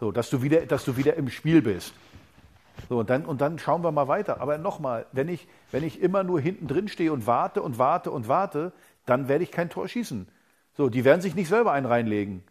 So, 0.00 0.12
dass 0.12 0.30
du 0.30 0.42
wieder, 0.42 0.64
dass 0.64 0.84
du 0.84 0.96
wieder 0.96 1.14
im 1.16 1.28
Spiel 1.28 1.60
bist. 1.60 1.92
So, 2.88 2.98
und 2.98 3.10
dann, 3.10 3.24
und 3.24 3.40
dann 3.40 3.58
schauen 3.58 3.82
wir 3.82 3.92
mal 3.92 4.08
weiter. 4.08 4.40
Aber 4.40 4.58
nochmal, 4.58 5.06
wenn 5.12 5.28
ich, 5.28 5.46
wenn 5.70 5.84
ich 5.84 6.00
immer 6.00 6.24
nur 6.24 6.40
hinten 6.40 6.66
drin 6.66 6.88
stehe 6.88 7.12
und 7.12 7.26
warte 7.26 7.62
und 7.62 7.78
warte 7.78 8.10
und 8.10 8.28
warte, 8.28 8.72
dann 9.06 9.28
werde 9.28 9.44
ich 9.44 9.50
kein 9.50 9.70
Tor 9.70 9.88
schießen. 9.88 10.28
So, 10.76 10.88
die 10.88 11.04
werden 11.04 11.20
sich 11.20 11.34
nicht 11.34 11.48
selber 11.48 11.72
einen 11.72 11.86
reinlegen. 11.86 12.42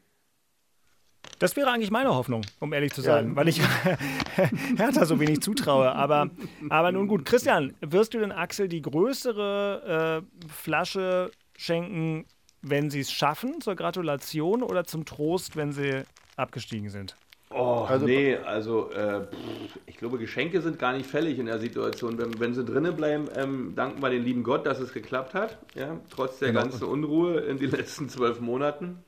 Das 1.40 1.56
wäre 1.56 1.72
eigentlich 1.72 1.92
meine 1.92 2.14
Hoffnung, 2.14 2.46
um 2.60 2.72
ehrlich 2.74 2.94
zu 2.94 3.02
sein, 3.02 3.30
ja. 3.30 3.36
weil 3.36 3.48
ich 3.48 3.60
Hertha 4.78 5.06
so 5.06 5.20
wenig 5.20 5.42
zutraue. 5.42 5.94
Aber, 5.94 6.30
aber 6.70 6.92
nun 6.92 7.08
gut, 7.08 7.26
Christian, 7.26 7.74
wirst 7.82 8.14
du 8.14 8.20
denn 8.20 8.32
Axel 8.32 8.68
die 8.68 8.82
größere 8.82 10.22
äh, 10.24 10.48
Flasche 10.48 11.32
schenken, 11.58 12.26
wenn 12.62 12.90
sie 12.90 13.02
es 13.02 13.12
schaffen, 13.12 13.62
zur 13.62 13.76
Gratulation 13.76 14.64
oder 14.64 14.86
zum 14.86 15.06
Trost, 15.06 15.56
wenn 15.56 15.72
sie 15.72 16.04
abgestiegen 16.38 16.90
sind? 16.90 17.16
Oh, 17.56 17.86
also, 17.88 18.06
nee, 18.06 18.36
also 18.36 18.90
äh, 18.92 19.22
ich 19.86 19.98
glaube, 19.98 20.18
Geschenke 20.18 20.62
sind 20.62 20.80
gar 20.80 20.94
nicht 20.94 21.06
fällig 21.06 21.38
in 21.38 21.46
der 21.46 21.60
Situation. 21.60 22.18
Wenn, 22.18 22.40
wenn 22.40 22.54
sie 22.54 22.64
drinnen 22.64 22.96
bleiben, 22.96 23.28
ähm, 23.36 23.74
danken 23.76 24.02
wir 24.02 24.10
den 24.10 24.24
lieben 24.24 24.44
Gott, 24.44 24.66
dass 24.66 24.80
es 24.80 24.94
geklappt 24.94 25.34
hat, 25.34 25.58
ja, 25.76 25.98
trotz 26.10 26.40
der 26.40 26.50
genau. 26.50 26.62
ganzen 26.62 26.86
Unruhe 26.86 27.40
in 27.42 27.60
den 27.60 27.72
letzten 27.72 28.10
zwölf 28.10 28.40
Monaten. 28.40 29.04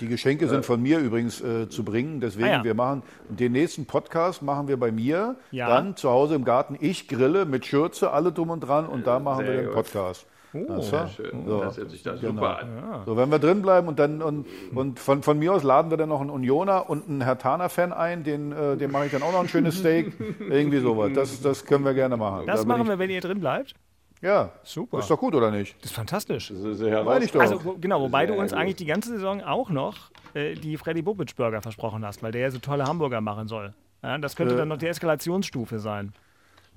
Die 0.00 0.06
Geschenke 0.06 0.46
sind 0.46 0.64
von 0.64 0.80
mir 0.80 1.00
übrigens 1.00 1.40
äh, 1.40 1.68
zu 1.68 1.82
bringen. 1.82 2.20
Deswegen, 2.20 2.48
ah, 2.48 2.58
ja. 2.58 2.64
wir 2.64 2.74
machen 2.74 3.02
den 3.28 3.50
nächsten 3.50 3.84
Podcast 3.86 4.42
machen 4.42 4.68
wir 4.68 4.76
bei 4.76 4.92
mir. 4.92 5.36
Ja. 5.50 5.68
Dann 5.68 5.96
zu 5.96 6.08
Hause 6.10 6.36
im 6.36 6.44
Garten. 6.44 6.76
Ich 6.78 7.08
grille 7.08 7.46
mit 7.46 7.66
Schürze, 7.66 8.12
alle 8.12 8.30
drum 8.30 8.50
und 8.50 8.60
dran. 8.60 8.86
Und 8.86 9.08
da 9.08 9.18
machen 9.18 9.44
Sehr 9.44 9.56
wir 9.56 9.62
den 9.62 9.72
Podcast. 9.72 10.26
Oh, 10.52 10.80
sehr 10.80 11.08
schön. 11.08 11.46
So. 11.46 11.60
Das 11.60 11.76
hört 11.76 11.90
sich 11.90 12.02
da 12.02 12.14
genau. 12.14 12.32
super 12.32 12.58
an. 12.60 12.68
Ja. 12.76 13.02
So, 13.04 13.16
wenn 13.16 13.30
wir 13.30 13.38
drin 13.38 13.62
bleiben 13.62 13.88
und 13.88 13.98
dann 13.98 14.22
und, 14.22 14.46
und 14.74 14.98
von, 14.98 15.22
von 15.22 15.38
mir 15.38 15.52
aus 15.52 15.62
laden 15.62 15.90
wir 15.90 15.98
dann 15.98 16.08
noch 16.08 16.20
einen 16.20 16.30
Unioner 16.30 16.88
und 16.88 17.08
einen 17.08 17.22
Hertaner-Fan 17.22 17.92
ein, 17.92 18.24
den, 18.24 18.52
äh, 18.52 18.76
dem 18.76 18.90
mache 18.90 19.06
ich 19.06 19.12
dann 19.12 19.22
auch 19.22 19.32
noch 19.32 19.40
ein 19.40 19.48
schönes 19.48 19.78
Steak. 19.78 20.12
Irgendwie 20.40 20.80
sowas. 20.80 21.12
Das, 21.14 21.40
das 21.42 21.64
können 21.64 21.84
wir 21.84 21.94
gerne 21.94 22.16
machen. 22.16 22.46
Das 22.46 22.62
da 22.62 22.66
machen 22.66 22.88
wir, 22.88 22.98
wenn 22.98 23.10
ihr 23.10 23.20
drin 23.20 23.40
bleibt. 23.40 23.74
Ja, 24.20 24.50
super. 24.64 24.98
Ist 24.98 25.10
doch 25.10 25.18
gut, 25.18 25.34
oder 25.34 25.50
nicht? 25.50 25.76
Das 25.76 25.90
ist 25.90 25.96
fantastisch. 25.96 26.48
Das 26.48 26.58
ist 26.58 26.78
sehr 26.78 27.20
ich 27.22 27.30
doch. 27.30 27.40
Also, 27.40 27.76
genau, 27.80 28.00
wobei 28.00 28.26
du 28.26 28.34
uns 28.34 28.52
eigentlich 28.52 28.76
die 28.76 28.86
ganze 28.86 29.10
Saison 29.10 29.42
auch 29.42 29.70
noch 29.70 30.10
äh, 30.34 30.54
die 30.54 30.76
Freddy 30.76 31.02
Bubic 31.02 31.36
Burger 31.36 31.62
versprochen 31.62 32.04
hast, 32.04 32.22
weil 32.22 32.32
der 32.32 32.40
ja 32.42 32.50
so 32.50 32.58
tolle 32.58 32.84
Hamburger 32.84 33.20
machen 33.20 33.46
soll. 33.46 33.74
Ja, 34.02 34.18
das 34.18 34.34
könnte 34.34 34.54
äh, 34.54 34.56
dann 34.56 34.68
noch 34.68 34.78
die 34.78 34.86
Eskalationsstufe 34.86 35.78
sein. 35.78 36.12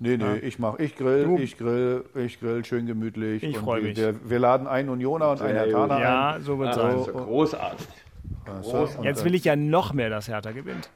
Nee, 0.04 0.18
nee, 0.18 0.24
ja. 0.24 0.36
ich 0.42 0.58
mach, 0.58 0.80
ich 0.80 0.96
grill, 0.96 1.26
du. 1.26 1.38
ich 1.38 1.60
grill, 1.60 2.04
ich 2.16 2.40
grill, 2.40 2.66
schön 2.66 2.88
gemütlich. 2.88 3.44
Ich 3.44 3.56
freue 3.60 3.84
mich. 3.84 3.94
Der, 3.94 4.16
wir 4.28 4.40
laden 4.40 4.66
einen 4.66 4.90
Unioner 4.90 5.30
und 5.30 5.42
einen 5.44 5.56
Hertaner 5.56 5.96
ein. 5.96 6.02
Ja, 6.02 6.38
so 6.42 6.58
wird 6.58 6.70
es 6.72 6.76
sein. 6.76 6.96
Also 6.96 7.12
großartig. 7.12 7.88
großartig. 8.64 9.06
Jetzt 9.06 9.24
will 9.24 9.36
ich 9.36 9.44
ja 9.44 9.56
noch 9.56 9.94
mehr, 9.94 10.10
dass 10.10 10.28
Hertha 10.28 10.54
gewinnt. 10.54 10.90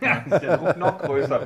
Ja, 0.00 0.20
der 0.38 0.56
Druck 0.56 0.76
noch 0.76 0.98
größer. 0.98 1.40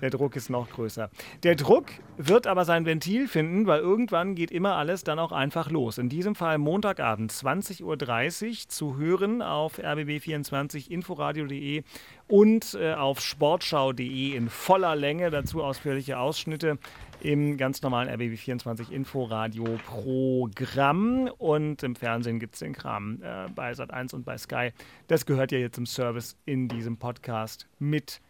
Der 0.00 0.10
Druck 0.10 0.36
ist 0.36 0.50
noch 0.50 0.68
größer. 0.70 1.10
Der 1.42 1.54
Druck 1.54 1.86
wird 2.18 2.46
aber 2.46 2.64
sein 2.64 2.84
Ventil 2.84 3.28
finden, 3.28 3.66
weil 3.66 3.80
irgendwann 3.80 4.34
geht 4.34 4.50
immer 4.50 4.76
alles 4.76 5.04
dann 5.04 5.18
auch 5.18 5.32
einfach 5.32 5.70
los. 5.70 5.98
In 5.98 6.08
diesem 6.08 6.34
Fall 6.34 6.58
Montagabend 6.58 7.32
20.30 7.32 7.82
Uhr 7.82 8.68
zu 8.68 8.96
hören 8.98 9.40
auf 9.40 9.78
rbb24 9.78 10.90
inforadio.de 10.90 11.82
und 12.28 12.74
äh, 12.80 12.94
auf 12.94 13.20
sportschau.de 13.20 14.36
in 14.36 14.50
voller 14.50 14.96
Länge. 14.96 15.30
Dazu 15.30 15.62
ausführliche 15.62 16.18
Ausschnitte 16.18 16.78
im 17.20 17.56
ganz 17.56 17.80
normalen 17.82 18.08
RBB24 18.08 18.90
Inforadio 18.90 19.78
Programm 19.86 21.30
und 21.38 21.82
im 21.82 21.96
Fernsehen 21.96 22.38
gibt 22.38 22.54
es 22.54 22.60
den 22.60 22.74
Kram 22.74 23.22
äh, 23.22 23.48
bei 23.54 23.72
Sat1 23.72 24.14
und 24.14 24.24
bei 24.24 24.36
Sky. 24.36 24.72
Das 25.08 25.24
gehört 25.24 25.52
ja 25.52 25.58
jetzt 25.58 25.78
im 25.78 25.86
Service 25.86 26.36
in 26.44 26.68
diesem 26.68 26.98
Podcast 26.98 27.66
mit 27.78 28.20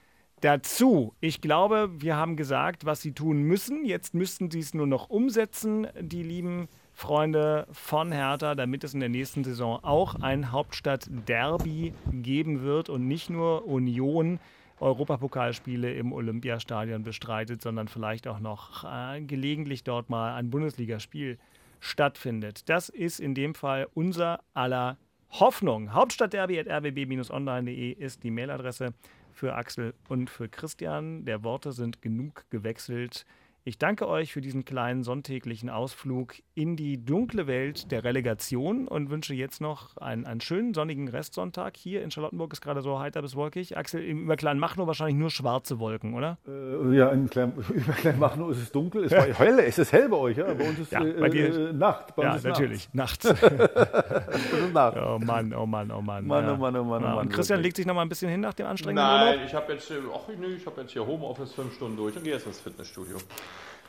dazu. 0.46 1.12
Ich 1.20 1.40
glaube, 1.40 1.90
wir 1.98 2.16
haben 2.16 2.37
gesagt, 2.37 2.87
was 2.87 3.00
sie 3.02 3.11
tun 3.12 3.42
müssen. 3.42 3.85
Jetzt 3.85 4.14
müssten 4.14 4.48
sie 4.48 4.61
es 4.61 4.74
nur 4.74 4.87
noch 4.87 5.11
umsetzen, 5.11 5.88
die 6.00 6.22
lieben 6.22 6.68
Freunde 6.92 7.66
von 7.72 8.12
Hertha, 8.12 8.54
damit 8.54 8.85
es 8.85 8.94
in 8.94 9.00
der 9.00 9.09
nächsten 9.09 9.42
Saison 9.42 9.82
auch 9.82 10.14
ein 10.14 10.52
Hauptstadt-Derby 10.52 11.94
geben 12.12 12.62
wird 12.62 12.88
und 12.88 13.09
nicht 13.09 13.28
nur 13.28 13.66
Union 13.66 14.38
Europapokalspiele 14.78 15.92
im 15.94 16.12
Olympiastadion 16.12 17.02
bestreitet, 17.02 17.61
sondern 17.61 17.88
vielleicht 17.88 18.28
auch 18.28 18.38
noch 18.38 18.85
äh, 18.85 19.20
gelegentlich 19.22 19.82
dort 19.82 20.11
mal 20.11 20.35
ein 20.35 20.50
Bundesligaspiel 20.50 21.38
stattfindet. 21.80 22.68
Das 22.68 22.88
ist 22.88 23.18
in 23.18 23.35
dem 23.35 23.56
Fall 23.56 23.88
unser 23.94 24.38
aller 24.54 24.96
Hoffnung. 25.30 25.92
Hauptstadtderby.rbb-online.de 25.92 27.90
ist 27.92 28.22
die 28.22 28.30
Mailadresse 28.30 28.94
für 29.37 29.55
Axel 29.55 29.94
und 30.09 30.31
für 30.31 30.49
Christian. 30.49 31.25
Der 31.27 31.44
Worte 31.44 31.72
sind 31.72 32.01
genug 32.01 32.46
gewechselt. 32.51 33.27
Ich 33.68 33.79
danke 33.79 34.07
euch 34.07 34.33
für 34.33 34.40
diesen 34.40 34.64
kleinen 34.64 35.02
sonntäglichen 35.02 35.70
Ausflug 35.70 36.35
in 36.55 36.76
die 36.76 37.05
dunkle 37.05 37.48
Welt 37.48 37.90
der 37.90 38.05
Relegation 38.05 38.87
und 38.87 39.11
wünsche 39.11 39.35
jetzt 39.35 39.61
noch 39.61 39.96
einen, 39.96 40.24
einen 40.24 40.40
schönen 40.40 40.72
sonnigen 40.72 41.09
Restsonntag. 41.09 41.76
Hier 41.76 42.05
in 42.05 42.12
Charlottenburg 42.12 42.52
ist 42.52 42.61
gerade 42.61 42.81
so 42.81 43.00
heiter 43.00 43.22
bis 43.22 43.35
wolkig. 43.35 43.76
Axel, 43.76 44.02
über 44.02 44.37
Kleinmachnow 44.37 44.87
wahrscheinlich 44.87 45.16
nur 45.16 45.31
schwarze 45.31 45.81
Wolken, 45.81 46.14
oder? 46.14 46.38
Äh, 46.46 46.96
ja, 46.96 47.09
in 47.09 47.29
Klein, 47.29 47.55
über 47.74 47.92
Kleinmachnow 47.94 48.52
ist 48.52 48.59
es 48.59 48.70
dunkel. 48.70 49.02
Es 49.02 49.11
war 49.11 49.24
hell, 49.38 49.59
es 49.59 49.81
ist 49.81 49.92
hell 49.92 50.09
bei 50.11 50.16
euch, 50.16 50.37
ja? 50.37 50.44
Bei 50.55 50.68
uns 50.68 50.79
ist 50.79 50.92
ja, 50.92 51.00
bei 51.00 51.29
dir, 51.29 51.70
äh, 51.70 51.72
Nacht. 51.72 52.14
Bei 52.14 52.22
ja, 52.22 52.38
natürlich, 52.40 52.88
nachts. 52.92 53.24
Nacht. 54.72 54.96
oh 54.96 55.18
Mann, 55.18 55.52
oh 55.52 55.66
Mann, 55.66 55.90
oh 55.90 56.00
Mann. 56.00 56.24
Mann, 56.24 56.44
ja. 56.44 56.55
oh 56.55 56.57
Mann, 56.57 56.76
oh 56.76 56.85
Mann, 56.85 57.02
oh 57.02 57.07
Mann. 57.09 57.18
Und 57.18 57.31
Christian 57.31 57.61
legt 57.61 57.74
sich 57.74 57.87
noch 57.87 57.94
mal 57.94 58.02
ein 58.02 58.09
bisschen 58.09 58.31
hin 58.31 58.42
nach 58.42 58.55
dem 58.55 58.66
anstrengenden 58.68 59.05
Nein, 59.05 59.35
Urlaub? 59.35 59.46
ich 59.48 59.55
habe 59.55 59.72
jetzt, 59.72 59.92
ach, 60.14 60.29
nee, 60.38 60.57
hab 60.64 60.79
jetzt 60.79 60.92
hier 60.92 61.05
Homeoffice 61.05 61.52
fünf 61.52 61.74
Stunden 61.74 61.96
durch 61.96 62.16
und 62.16 62.22
gehe 62.22 62.35
jetzt 62.35 62.46
ins 62.46 62.61
Fitnessstudio. 62.61 63.16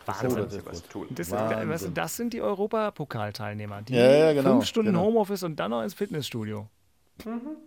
Wahnsinn. 0.08 0.48
Das, 0.50 0.66
was 0.66 0.84
tun. 0.88 1.08
Das, 1.12 1.32
Wahnsinn. 1.32 1.94
das 1.94 2.16
sind 2.16 2.34
die 2.34 2.42
Europapokalteilnehmer. 2.42 3.82
Die 3.82 3.94
ja, 3.94 4.12
ja, 4.12 4.34
genau, 4.34 4.52
fünf 4.52 4.66
Stunden 4.66 4.94
genau. 4.94 5.06
Homeoffice 5.06 5.44
und 5.44 5.58
dann 5.60 5.72
noch 5.72 5.84
ins 5.84 5.94
Fitnessstudio. 5.94 6.68
Mhm. 7.26 7.58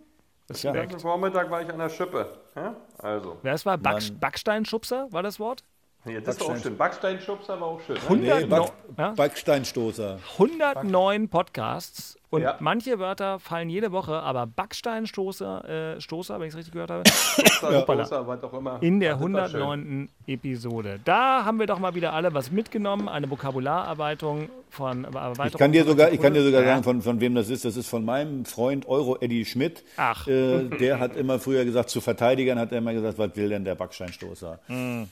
Respekt. 0.49 0.93
Ja. 0.93 0.99
Vormittag 0.99 1.51
war 1.51 1.63
ich 1.63 1.71
an 1.71 1.79
der 1.79 1.89
Schippe. 1.89 2.39
Ja? 2.57 2.77
Also. 2.99 3.39
Wer 3.43 3.55
es 3.55 3.65
war? 3.65 3.79
Back, 3.79 4.03
Backsteinschubser 4.19 5.09
war 5.11 5.23
das 5.23 5.39
Wort? 5.39 5.63
Ja, 6.07 6.21
das 6.21 6.37
ist 6.37 6.43
auch 6.43 6.57
schön. 6.57 6.77
Backsteinschubser 6.77 7.61
war 7.61 7.69
auch 7.69 7.81
schön. 7.87 7.97
100 7.97 8.41
nee, 8.41 8.47
Back, 8.47 8.73
ja? 8.97 9.11
Backsteinstoßer. 9.11 10.19
109 10.39 11.29
Podcasts 11.29 12.17
und 12.31 12.43
ja. 12.43 12.57
manche 12.61 13.01
Wörter 13.01 13.41
fallen 13.41 13.69
jede 13.69 13.91
Woche, 13.91 14.15
aber 14.15 14.47
Backsteinstoßer, 14.47 15.97
äh, 15.97 16.01
Stoßer, 16.01 16.39
wenn 16.39 16.47
ich 16.47 16.53
es 16.53 16.59
richtig 16.59 16.73
gehört 16.73 16.91
habe, 16.91 17.03
Stoßer, 17.09 18.27
was 18.27 18.43
auch 18.45 18.53
immer. 18.55 18.79
in 18.81 19.01
der 19.01 19.15
109. 19.15 20.09
Episode. 20.29 21.01
Da 21.05 21.45
haben 21.45 21.59
wir 21.59 21.67
doch 21.67 21.81
mal 21.81 21.97
wieder 21.97 22.13
alle 22.13 22.33
was 22.33 22.53
mitgenommen, 22.53 23.09
eine 23.09 23.29
Vokabulararbeitung 23.29 24.49
von 24.71 25.05
Erweiterung 25.05 25.47
Ich 25.49 25.59
kann 25.59 25.73
dir 25.73 25.85
sogar, 25.85 26.13
ich 26.13 26.23
kann 26.23 26.33
dir 26.33 26.45
sogar 26.45 26.63
sagen, 26.63 26.85
von, 26.85 27.03
von 27.03 27.21
wem 27.21 27.35
das 27.35 27.49
ist. 27.51 27.65
Das 27.65 27.77
ist 27.77 27.89
von 27.89 28.05
meinem 28.05 28.45
Freund 28.45 28.89
Euro 28.89 29.19
Eddie 29.21 29.45
Schmidt. 29.45 29.83
Ach. 29.97 30.29
Äh, 30.29 30.69
der 30.79 30.99
hat 31.01 31.17
immer 31.17 31.41
früher 31.41 31.65
gesagt, 31.65 31.91
zu 31.91 32.01
Verteidigern 32.01 32.61
hat 32.61 32.71
er 32.71 32.79
immer 32.79 32.93
gesagt, 32.93 33.19
was 33.19 33.35
will 33.35 33.49
denn 33.49 33.65
der 33.65 33.75
Backsteinstoßer? 33.75 34.61
Mhm. 34.69 35.09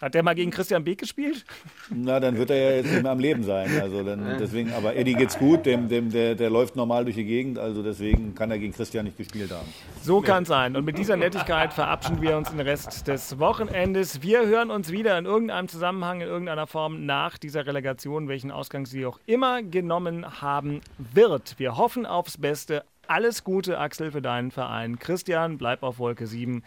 Hat 0.00 0.12
der 0.12 0.22
mal 0.22 0.34
gegen 0.34 0.50
Christian 0.50 0.84
Beek 0.84 0.98
gespielt? 0.98 1.44
Na, 1.88 2.20
dann 2.20 2.36
wird 2.36 2.50
er 2.50 2.56
ja 2.56 2.76
jetzt 2.76 2.92
nicht 2.92 3.02
mehr 3.02 3.12
am 3.12 3.18
Leben 3.18 3.42
sein. 3.44 3.80
Also 3.80 4.02
dann, 4.02 4.36
deswegen, 4.38 4.72
aber 4.74 4.94
Eddie 4.94 5.14
geht's 5.14 5.38
gut, 5.38 5.64
dem, 5.64 5.88
dem, 5.88 6.10
der, 6.10 6.34
der 6.34 6.50
läuft 6.50 6.76
normal 6.76 7.04
durch 7.04 7.16
die 7.16 7.24
Gegend, 7.24 7.58
also 7.58 7.82
deswegen 7.82 8.34
kann 8.34 8.50
er 8.50 8.58
gegen 8.58 8.74
Christian 8.74 9.06
nicht 9.06 9.16
gespielt 9.16 9.50
haben. 9.50 9.66
So 10.02 10.20
kann 10.20 10.42
es 10.42 10.48
sein. 10.48 10.76
Und 10.76 10.84
mit 10.84 10.98
dieser 10.98 11.16
Nettigkeit 11.16 11.72
verabschieden 11.72 12.20
wir 12.20 12.36
uns 12.36 12.50
den 12.50 12.60
Rest 12.60 13.08
des 13.08 13.38
Wochenendes. 13.38 14.20
Wir 14.20 14.46
hören 14.46 14.70
uns 14.70 14.92
wieder 14.92 15.16
in 15.18 15.24
irgendeinem 15.24 15.68
Zusammenhang, 15.68 16.20
in 16.20 16.28
irgendeiner 16.28 16.66
Form 16.66 17.06
nach 17.06 17.38
dieser 17.38 17.66
Relegation, 17.66 18.28
welchen 18.28 18.50
Ausgang 18.50 18.84
sie 18.84 19.06
auch 19.06 19.18
immer 19.24 19.62
genommen 19.62 20.42
haben 20.42 20.82
wird. 20.98 21.58
Wir 21.58 21.78
hoffen 21.78 22.04
aufs 22.04 22.36
Beste. 22.36 22.84
Alles 23.08 23.44
Gute, 23.44 23.78
Axel, 23.78 24.10
für 24.10 24.20
deinen 24.20 24.50
Verein. 24.50 24.98
Christian, 24.98 25.58
bleib 25.58 25.82
auf 25.82 25.98
Wolke 25.98 26.26
7. 26.26 26.62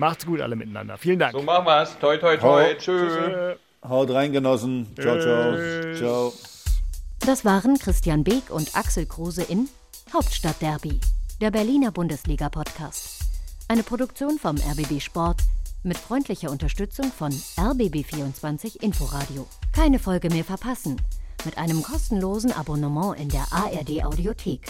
Macht's 0.00 0.24
gut 0.24 0.40
alle 0.40 0.56
miteinander. 0.56 0.96
Vielen 0.96 1.18
Dank. 1.18 1.32
So 1.32 1.42
machen 1.42 1.66
wir's. 1.66 1.98
Toi, 1.98 2.16
toi, 2.16 2.36
toi. 2.38 2.74
Tschüss. 2.74 3.12
Haut 3.86 4.10
rein, 4.10 4.32
Genossen. 4.32 4.86
Ciao, 4.98 5.20
ciao. 5.20 5.94
Ciao. 5.94 6.32
Das 7.20 7.44
waren 7.44 7.78
Christian 7.78 8.24
Beek 8.24 8.50
und 8.50 8.74
Axel 8.74 9.04
Kruse 9.04 9.42
in 9.42 9.68
Hauptstadtderby, 10.12 11.00
der 11.42 11.50
Berliner 11.50 11.90
Bundesliga-Podcast. 11.92 13.24
Eine 13.68 13.82
Produktion 13.82 14.38
vom 14.38 14.56
RBB 14.56 15.00
Sport 15.00 15.42
mit 15.82 15.98
freundlicher 15.98 16.50
Unterstützung 16.50 17.12
von 17.12 17.30
RBB24 17.58 18.82
Inforadio. 18.82 19.46
Keine 19.74 19.98
Folge 19.98 20.30
mehr 20.30 20.44
verpassen 20.44 20.96
mit 21.44 21.58
einem 21.58 21.82
kostenlosen 21.82 22.52
Abonnement 22.52 23.18
in 23.20 23.28
der 23.28 23.46
ARD 23.52 24.02
Audiothek. 24.04 24.62